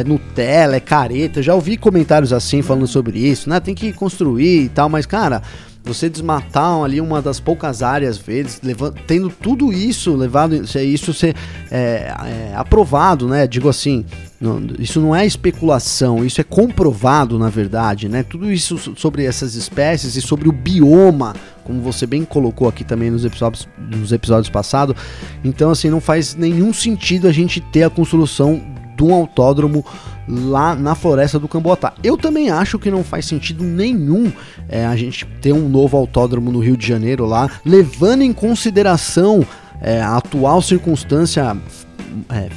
[0.00, 1.40] é Nutella, é careta.
[1.40, 3.60] já ouvi comentários assim falando sobre isso, né?
[3.60, 5.42] Tem que construir e tal, mas, cara
[5.86, 11.36] você desmatar ali uma das poucas áreas verdes, levando, tendo tudo isso levado, isso ser
[11.70, 13.46] é, é, aprovado, né?
[13.46, 14.04] Digo assim,
[14.40, 18.24] não, isso não é especulação, isso é comprovado na verdade, né?
[18.24, 23.10] Tudo isso sobre essas espécies e sobre o bioma, como você bem colocou aqui também
[23.10, 24.96] nos episódios, nos episódios passados.
[25.44, 28.60] Então, assim, não faz nenhum sentido a gente ter a construção
[28.96, 29.84] de um autódromo
[30.28, 31.94] lá na floresta do Camboatá.
[32.02, 34.32] Eu também acho que não faz sentido nenhum
[34.68, 39.44] é, a gente ter um novo autódromo no Rio de Janeiro lá, levando em consideração
[39.80, 41.56] é, a atual circunstância
[42.30, 42.48] é,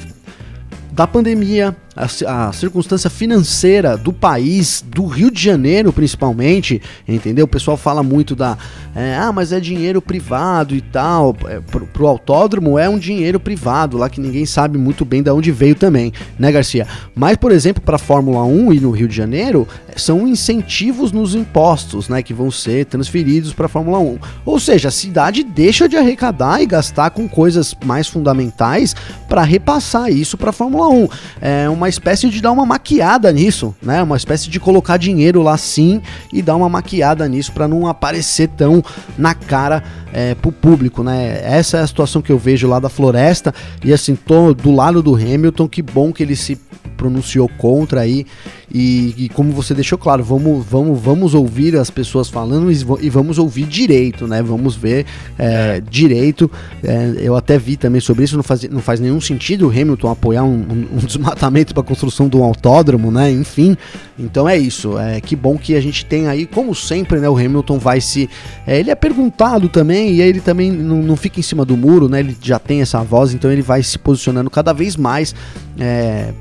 [0.92, 7.44] da pandemia, a, a, circunstância financeira do país, do Rio de Janeiro principalmente, entendeu?
[7.44, 8.56] O pessoal fala muito da,
[8.94, 11.36] é, ah, mas é dinheiro privado e tal.
[11.46, 15.30] É, pro, pro autódromo é um dinheiro privado lá que ninguém sabe muito bem de
[15.30, 16.86] onde veio também, né, Garcia?
[17.14, 22.08] Mas, por exemplo, para Fórmula 1 e no Rio de Janeiro, são incentivos nos impostos,
[22.08, 24.18] né, que vão ser transferidos para Fórmula 1.
[24.44, 28.94] Ou seja, a cidade deixa de arrecadar e gastar com coisas mais fundamentais
[29.28, 31.08] para repassar isso para Fórmula 1.
[31.40, 34.02] É uma espécie de dar uma maquiada nisso, né?
[34.02, 36.00] Uma espécie de colocar dinheiro lá sim
[36.32, 38.82] e dar uma maquiada nisso para não aparecer tão
[39.16, 41.40] na cara é, pro público, né?
[41.44, 45.02] Essa é a situação que eu vejo lá da Floresta e assim, tô do lado
[45.02, 46.58] do Hamilton, que bom que ele se
[46.96, 48.26] pronunciou contra aí
[48.72, 53.10] e, e, como você deixou claro, vamos, vamos, vamos ouvir as pessoas falando e, e
[53.10, 54.40] vamos ouvir direito, né?
[54.42, 55.06] Vamos ver
[55.36, 55.80] é, é.
[55.80, 56.48] direito.
[56.82, 60.10] É, eu até vi também sobre isso, não faz, não faz nenhum sentido o Hamilton
[60.10, 63.30] apoiar um, um, desmatamento para a construção de um autódromo, né?
[63.32, 63.76] Enfim,
[64.16, 64.96] então é isso.
[64.96, 67.28] É que bom que a gente tem aí, como sempre, né?
[67.28, 68.30] O Hamilton vai se.
[68.64, 71.76] É, ele é perguntado também e aí ele também não, não fica em cima do
[71.76, 72.20] muro, né?
[72.20, 75.34] Ele já tem essa voz, então ele vai se posicionando cada vez mais.
[75.76, 76.32] É,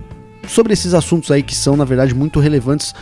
[0.48, 2.94] sobre esses assuntos aí que são, na verdade, muito relevantes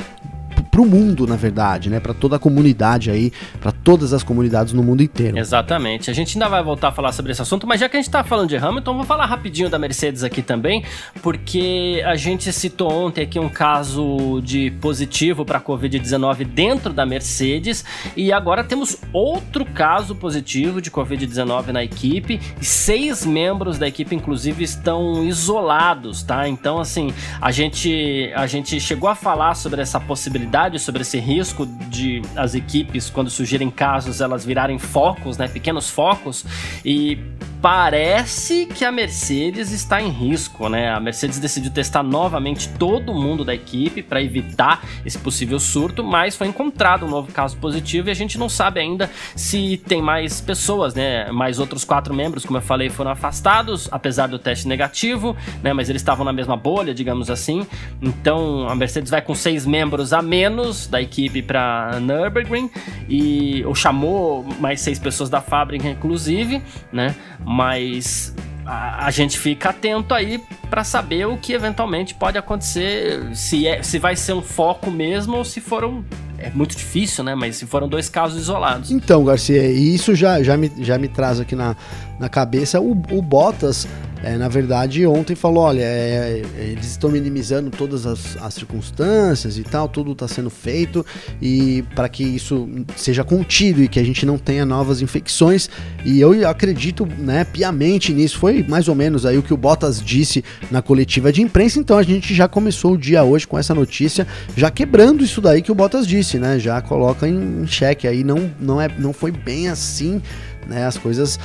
[0.77, 1.99] para o mundo, na verdade, né?
[1.99, 5.35] Para toda a comunidade aí, para todas as comunidades no mundo inteiro.
[5.35, 6.11] Exatamente.
[6.11, 8.07] A gente ainda vai voltar a falar sobre esse assunto, mas já que a gente
[8.07, 10.83] está falando de Hamilton, vou falar rapidinho da Mercedes aqui também,
[11.23, 17.83] porque a gente citou ontem aqui um caso de positivo para Covid-19 dentro da Mercedes
[18.15, 24.15] e agora temos outro caso positivo de Covid-19 na equipe e seis membros da equipe,
[24.15, 26.47] inclusive, estão isolados, tá?
[26.47, 27.11] Então, assim,
[27.41, 32.53] a gente, a gente chegou a falar sobre essa possibilidade sobre esse risco de as
[32.55, 36.45] equipes, quando surgirem casos, elas virarem focos, né, pequenos focos,
[36.83, 37.17] e
[37.61, 40.91] parece que a Mercedes está em risco, né?
[40.91, 46.35] A Mercedes decidiu testar novamente todo mundo da equipe para evitar esse possível surto, mas
[46.35, 50.39] foi encontrado um novo caso positivo e a gente não sabe ainda se tem mais
[50.39, 51.31] pessoas, né?
[51.31, 55.73] Mais outros quatro membros, como eu falei, foram afastados, apesar do teste negativo, né?
[55.73, 57.65] Mas eles estavam na mesma bolha, digamos assim.
[58.01, 62.69] Então a Mercedes vai com seis membros a menos da equipe para Nürburgring
[63.09, 67.15] e ou chamou mais seis pessoas da fábrica, inclusive, né?
[67.47, 73.67] Mas a, a, gente fica atento aí para saber o que eventualmente pode acontecer, se,
[73.67, 76.03] é, se vai ser um foco mesmo ou se foram.
[76.39, 77.33] É muito difícil, né?
[77.33, 78.91] Mas se foram dois casos isolados.
[78.91, 81.75] Então, Garcia, isso já, já, me, já me traz aqui na,
[82.19, 83.87] na cabeça o, o Bottas
[84.23, 89.57] é, na verdade, ontem falou: olha, é, é, eles estão minimizando todas as, as, circunstâncias
[89.57, 91.05] e tal, tudo está sendo feito
[91.41, 95.69] e para que isso seja contido e que a gente não tenha novas infecções.
[96.03, 98.37] E eu acredito né, piamente nisso.
[98.39, 101.79] Foi mais ou menos aí o que o Bottas disse na coletiva de imprensa.
[101.79, 105.61] Então a gente já começou o dia hoje com essa notícia, já quebrando isso daí
[105.61, 106.59] que o Bottas disse, né?
[106.59, 110.21] Já coloca em, xeque aí, não, não, é, não foi bem assim,
[110.67, 110.85] né?
[110.85, 111.39] As coisas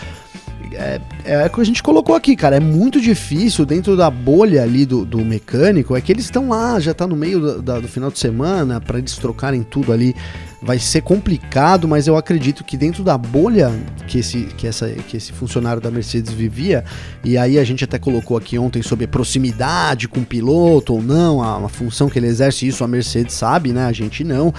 [0.75, 2.57] é, é o que a gente colocou aqui, cara.
[2.57, 5.97] É muito difícil dentro da bolha ali do, do mecânico.
[5.97, 8.99] É que eles estão lá, já tá no meio do, do final de semana, para
[8.99, 10.15] eles trocarem tudo ali.
[10.63, 13.73] Vai ser complicado, mas eu acredito que dentro da bolha
[14.07, 16.85] que esse, que, essa, que esse funcionário da Mercedes vivia,
[17.25, 21.43] e aí a gente até colocou aqui ontem sobre proximidade com o piloto ou não,
[21.43, 23.87] a, a função que ele exerce, isso a Mercedes sabe, né?
[23.87, 24.55] A gente não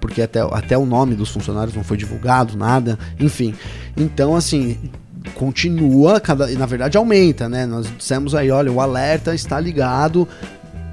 [0.00, 3.54] porque até, até o nome dos funcionários não foi divulgado, nada, enfim.
[3.96, 4.78] Então, assim,
[5.34, 7.66] continua, cada, na verdade aumenta, né?
[7.66, 10.28] Nós dissemos aí, olha, o alerta está ligado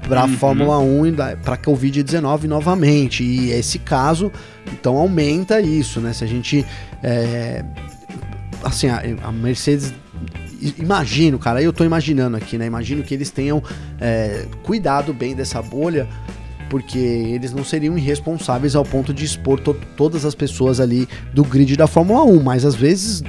[0.08, 0.36] para a uhum.
[0.36, 3.22] Fórmula 1 e para a Covid-19 novamente.
[3.22, 4.30] E esse caso,
[4.72, 6.12] então aumenta isso, né?
[6.12, 6.64] Se a gente.
[7.02, 7.64] É,
[8.62, 9.92] assim, a, a, Mercedes.
[10.78, 12.66] Imagino, cara, eu tô imaginando aqui, né?
[12.66, 13.62] Imagino que eles tenham
[13.98, 16.06] é, cuidado bem dessa bolha,
[16.68, 21.42] porque eles não seriam irresponsáveis ao ponto de expor to todas as pessoas ali do
[21.44, 23.22] grid da Fórmula 1, mas às vezes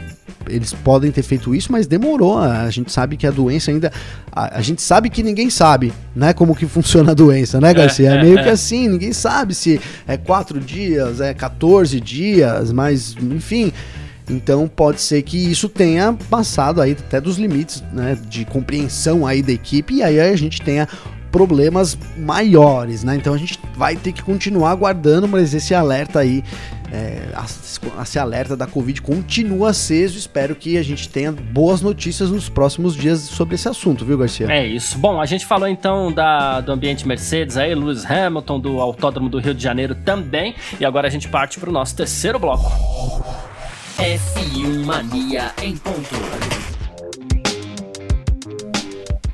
[0.48, 2.38] eles podem ter feito isso, mas demorou.
[2.38, 3.92] A gente sabe que a doença ainda.
[4.32, 6.34] A, a gente sabe que ninguém sabe, né?
[6.34, 8.12] Como que funciona a doença, né, Garcia?
[8.12, 13.72] É, meio que assim, ninguém sabe se é quatro dias, é 14 dias, mas enfim.
[14.30, 19.42] Então pode ser que isso tenha passado aí até dos limites né, de compreensão aí
[19.42, 20.88] da equipe e aí a gente tenha
[21.32, 23.16] problemas maiores, né?
[23.16, 26.44] Então a gente vai ter que continuar aguardando, mas esse alerta aí
[26.92, 27.30] é,
[28.02, 30.18] esse alerta da Covid continua aceso.
[30.18, 34.52] Espero que a gente tenha boas notícias nos próximos dias sobre esse assunto, viu, Garcia?
[34.52, 34.98] É isso.
[34.98, 39.40] Bom, a gente falou então da, do ambiente Mercedes aí, Lewis Hamilton, do Autódromo do
[39.40, 40.54] Rio de Janeiro também.
[40.80, 42.70] E agora a gente parte para o nosso terceiro bloco.
[43.98, 46.81] F1 Mania em ponto.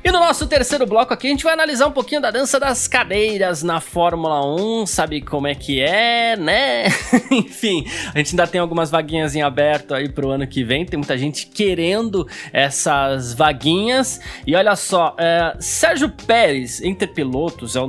[0.08, 2.88] E no nosso terceiro bloco aqui, a gente vai analisar um pouquinho da dança das
[2.88, 6.86] cadeiras na Fórmula 1, sabe como é que é, né?
[7.30, 10.96] Enfim, a gente ainda tem algumas vaguinhas em aberto aí pro ano que vem, tem
[10.96, 14.18] muita gente querendo essas vaguinhas.
[14.46, 17.86] E olha só, é, Sérgio Pérez, entre pilotos, é o,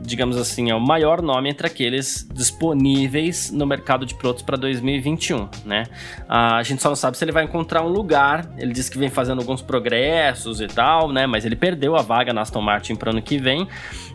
[0.00, 5.46] digamos assim, é o maior nome entre aqueles disponíveis no mercado de pilotos para 2021,
[5.66, 5.84] né?
[6.26, 8.96] Ah, a gente só não sabe se ele vai encontrar um lugar, ele disse que
[8.96, 11.26] vem fazendo alguns progressos e tal, né?
[11.26, 13.68] Mas ele perdeu a vaga na Aston Martin para ano que vem.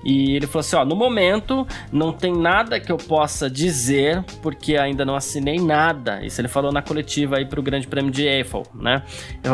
[0.04, 4.78] E ele falou assim: ó, no momento não tem nada que eu possa dizer, porque
[4.78, 6.26] ainda não assinei nada.
[6.26, 9.04] Isso ele falou na coletiva aí para o Grande Prêmio de Eiffel, né?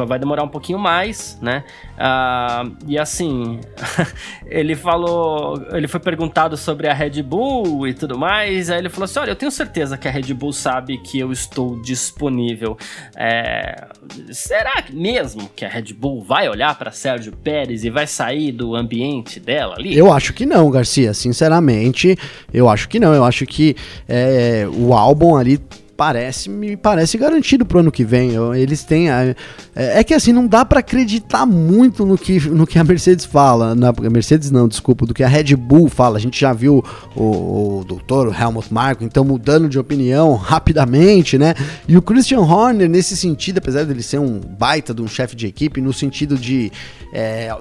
[0.08, 1.64] Vai demorar um pouquinho mais, né?
[1.98, 3.60] Ah, e assim,
[4.48, 8.70] ele falou, ele foi perguntado sobre a Red Bull e tudo mais.
[8.70, 11.32] Aí ele falou assim: olha, eu tenho certeza que a Red Bull sabe que eu
[11.32, 12.78] estou disponível.
[13.16, 13.88] É,
[14.32, 18.76] será mesmo que a Red Bull vai olhar para Sérgio Pérez e vai sair do
[18.76, 19.98] ambiente dela ali?
[19.98, 21.14] Eu acho que não, Garcia.
[21.14, 22.18] Sinceramente,
[22.54, 23.14] eu acho que não.
[23.14, 23.76] Eu acho que
[24.08, 25.60] é, o álbum ali
[26.00, 28.32] parece me parece garantido pro ano que vem.
[28.56, 29.36] Eles têm a,
[29.76, 33.26] é, é, que assim não dá para acreditar muito no que, no que a Mercedes
[33.26, 36.16] fala, na Mercedes não, desculpa, do que a Red Bull fala.
[36.16, 36.82] A gente já viu
[37.14, 41.54] o, o doutor Helmut Marko então mudando de opinião rapidamente, né?
[41.86, 45.48] E o Christian Horner nesse sentido, apesar dele ser um baita de um chefe de
[45.48, 46.72] equipe, no sentido de
[47.12, 47.54] é,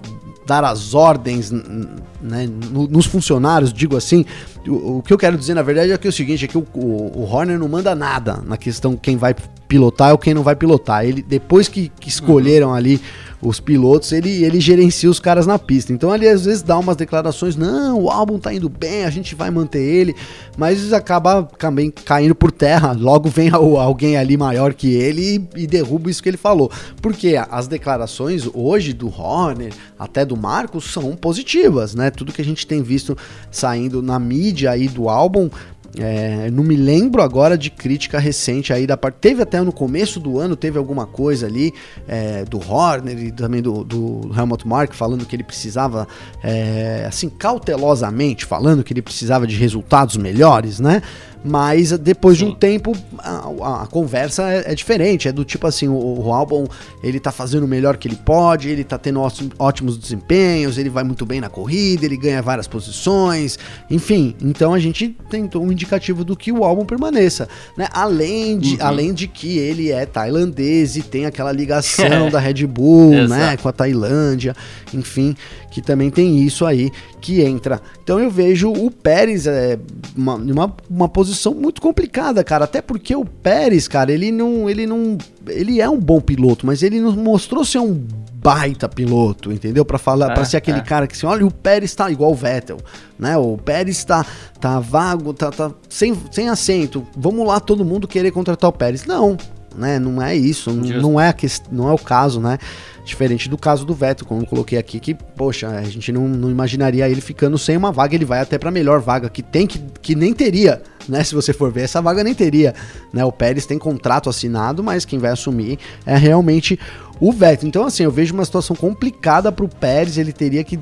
[0.46, 4.24] dar as ordens né, nos funcionários, digo assim.
[4.68, 6.58] O, o, que eu quero dizer, na verdade, é que é o seguinte: é que
[6.58, 9.34] o, o, o, Horner não manda nada na questão quem vai
[9.66, 11.04] pilotar ou quem não vai pilotar.
[11.04, 12.74] Ele, depois que, que escolheram uhum.
[12.74, 13.00] ali
[13.40, 15.92] os pilotos, ele, ele gerencia os caras na pista.
[15.92, 19.34] Então ele às vezes dá umas declarações, não, o álbum tá indo bem, a gente
[19.34, 20.14] vai manter ele,
[20.56, 22.92] mas acaba também caindo por terra.
[22.92, 26.70] Logo vem alguém ali maior que ele e, e derruba isso que ele falou.
[27.00, 32.10] Porque as declarações hoje do Horner, até do Marcos, são positivas, né?
[32.10, 33.16] Tudo que a gente tem visto
[33.50, 35.48] saindo na mídia aí do álbum
[35.96, 39.16] é, não me lembro agora de crítica recente aí da parte.
[39.20, 41.72] Teve até no começo do ano, teve alguma coisa ali
[42.06, 46.06] é, do Horner e também do, do Helmut Mark falando que ele precisava,
[46.42, 51.02] é, assim, cautelosamente falando que ele precisava de resultados melhores, né?
[51.44, 52.46] Mas depois Sim.
[52.46, 56.32] de um tempo a, a conversa é, é, diferente, é do tipo assim, o, o,
[56.32, 56.66] álbum
[57.02, 59.20] ele tá fazendo o melhor que ele pode, ele tá tendo
[59.58, 63.58] ótimos desempenhos, ele vai muito bem na corrida, ele ganha várias posições,
[63.90, 67.88] enfim, então a gente tentou um indicativo do que o álbum permaneça, né?
[67.92, 68.86] Além de, uhum.
[68.86, 73.68] além de que ele é tailandês e tem aquela ligação da Red Bull, né, com
[73.68, 74.54] a Tailândia,
[74.92, 75.36] enfim,
[75.70, 77.80] que também tem isso aí que entra.
[78.02, 79.78] Então eu vejo o Pérez é,
[80.16, 82.64] uma, uma, uma posição muito complicada, cara.
[82.64, 84.68] Até porque o Pérez, cara, ele não.
[84.68, 85.18] Ele não.
[85.46, 88.06] Ele é um bom piloto, mas ele não mostrou ser um
[88.42, 89.84] baita piloto, entendeu?
[89.84, 90.82] Para falar, é, para ser aquele é.
[90.82, 92.78] cara que assim, olha, o Pérez tá igual o Vettel,
[93.18, 93.36] né?
[93.36, 94.24] O Pérez tá,
[94.60, 97.06] tá vago, tá, tá sem, sem assento.
[97.16, 99.04] Vamos lá todo mundo querer contratar o Pérez.
[99.04, 99.36] Não,
[99.78, 99.98] né?
[99.98, 102.58] Não é isso, não é, a que, não é o caso, né?
[103.04, 106.50] Diferente do caso do Vettel, como eu coloquei aqui, que, poxa, a gente não, não
[106.50, 109.66] imaginaria ele ficando sem uma vaga, ele vai até para a melhor vaga que tem,
[109.66, 111.24] que, que nem teria, né?
[111.24, 112.74] Se você for ver, essa vaga nem teria,
[113.12, 113.24] né?
[113.24, 116.78] O Pérez tem contrato assinado, mas quem vai assumir é realmente
[117.20, 117.68] o Vettel.
[117.68, 120.78] Então, assim, eu vejo uma situação complicada para o Pérez, ele teria que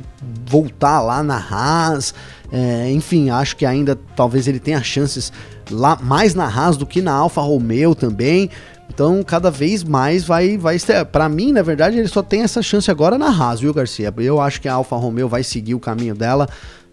[0.46, 2.12] voltar lá na Haas,
[2.52, 5.32] é, enfim, acho que ainda talvez ele tenha chances
[5.70, 8.50] lá mais na Haas do que na Alfa Romeo também.
[8.88, 10.78] Então, cada vez mais vai vai
[11.12, 14.12] para mim, na verdade, ele só tem essa chance agora na Haas, viu, Garcia?
[14.16, 16.48] Eu acho que a Alfa Romeo vai seguir o caminho dela,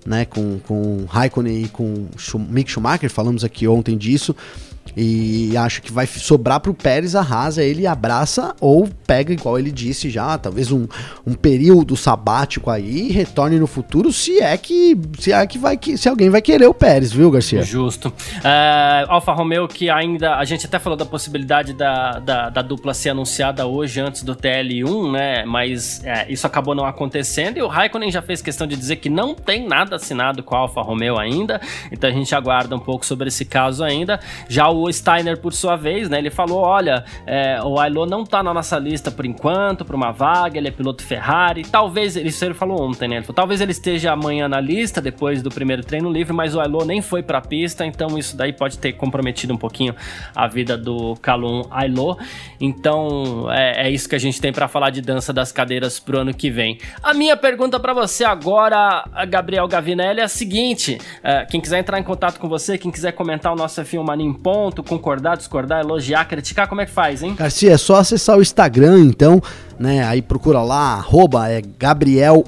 [0.05, 2.07] né, com com Raikkonen e com
[2.49, 4.35] Mick Schumacher, falamos aqui ontem disso.
[4.95, 9.71] E acho que vai sobrar pro Pérez a rasa, ele abraça ou pega, igual ele
[9.71, 10.87] disse já, talvez um,
[11.25, 16.07] um período sabático aí retorne no futuro, se é que se é que vai se
[16.07, 17.63] alguém vai querer o Pérez, viu, Garcia?
[17.63, 18.09] Justo.
[18.09, 22.93] Uh, Alfa Romeo que ainda a gente até falou da possibilidade da, da, da dupla
[22.93, 25.45] ser anunciada hoje antes do TL1, né?
[25.45, 29.09] Mas é, isso acabou não acontecendo e o Raikkonen já fez questão de dizer que
[29.09, 31.59] não tem nada assinado com a Alfa Romeo ainda,
[31.91, 34.19] então a gente aguarda um pouco sobre esse caso ainda.
[34.47, 38.41] Já o Steiner, por sua vez, né, ele falou: olha, é, o Ailô não tá
[38.41, 41.63] na nossa lista por enquanto, para uma vaga, ele é piloto Ferrari.
[41.63, 43.17] Talvez, isso ele falou ontem, né?
[43.17, 46.59] Ele falou, talvez ele esteja amanhã na lista, depois do primeiro treino livre, mas o
[46.59, 49.95] Ailô nem foi pra pista, então isso daí pode ter comprometido um pouquinho
[50.35, 52.17] a vida do Calum Ailô.
[52.59, 56.19] Então é, é isso que a gente tem para falar de dança das cadeiras pro
[56.19, 56.77] ano que vem.
[57.01, 61.99] A minha pergunta para você agora, Gabriel Gavinelli, é a seguinte: é, quem quiser entrar
[61.99, 65.37] em contato com você, quem quiser comentar o nosso F1 Mania em Ponto, ponto, concordar,
[65.37, 67.35] discordar, elogiar, criticar, como é que faz, hein?
[67.37, 69.41] Garcia, é só acessar o Instagram, então,
[69.79, 70.03] né?
[70.03, 72.43] Aí procura lá, arroba é Gabriel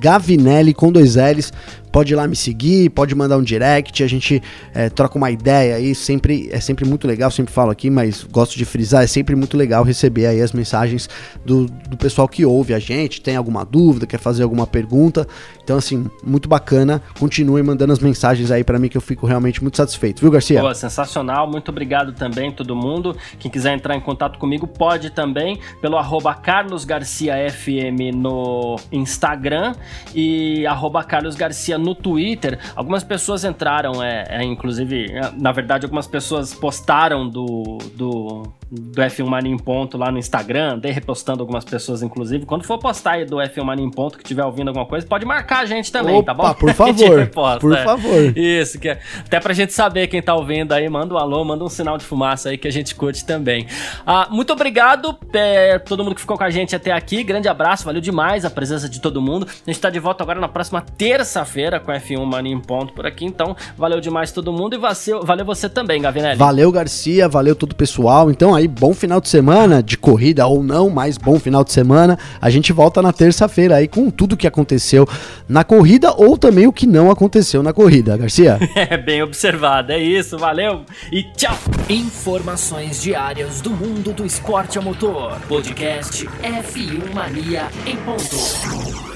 [0.00, 1.52] Gavinelli com dois L's.
[1.92, 4.42] Pode ir lá me seguir, pode mandar um direct, a gente
[4.74, 8.56] é, troca uma ideia aí, sempre é sempre muito legal, sempre falo aqui, mas gosto
[8.56, 11.08] de frisar, é sempre muito legal receber aí as mensagens
[11.44, 15.26] do, do pessoal que ouve a gente, tem alguma dúvida, quer fazer alguma pergunta.
[15.62, 17.00] Então, assim, muito bacana.
[17.18, 20.60] Continuem mandando as mensagens aí para mim que eu fico realmente muito satisfeito, viu, Garcia?
[20.60, 21.48] Boa, sensacional.
[21.48, 23.16] Muito obrigado também, todo mundo.
[23.38, 29.74] Quem quiser entrar em contato comigo pode também pelo arroba carlosgarciafm no Instagram
[30.14, 32.58] e arroba carlosgarcia no Twitter.
[32.74, 39.26] Algumas pessoas entraram, é, é, inclusive, na verdade, algumas pessoas postaram do, do, do F1
[39.26, 42.46] Mania em Ponto lá no Instagram, dei repostando algumas pessoas, inclusive.
[42.46, 45.26] Quando for postar aí do F1 Mania em Ponto, que tiver ouvindo alguma coisa, pode
[45.26, 46.54] marcar a gente também, Opa, tá bom?
[46.54, 47.84] por favor, reposta, por é.
[47.84, 48.38] favor.
[48.38, 51.62] Isso, que é, até pra gente saber quem tá ouvindo aí, manda um alô, manda
[51.62, 53.66] um sinal de fumaça aí que a gente curte também.
[54.06, 57.84] Ah, muito obrigado é, todo mundo que ficou com a gente até aqui, grande abraço,
[57.84, 59.46] valeu demais a presença de todo mundo.
[59.46, 63.06] A gente tá de volta agora na próxima terça-feira com F1 Mania em Ponto por
[63.06, 66.38] aqui, então valeu demais todo mundo e valeu, valeu você também, Gavinelli.
[66.38, 68.30] Valeu, Garcia, valeu todo o pessoal.
[68.30, 72.18] Então aí, bom final de semana, de corrida ou não, mas bom final de semana.
[72.40, 75.06] A gente volta na terça-feira aí com tudo que aconteceu
[75.48, 78.58] na corrida ou também o que não aconteceu na corrida, Garcia.
[78.92, 81.56] É bem observado, é isso, valeu e tchau.
[81.88, 85.38] Informações diárias do mundo do esporte a motor.
[85.48, 89.11] Podcast F1 Mania em ponto.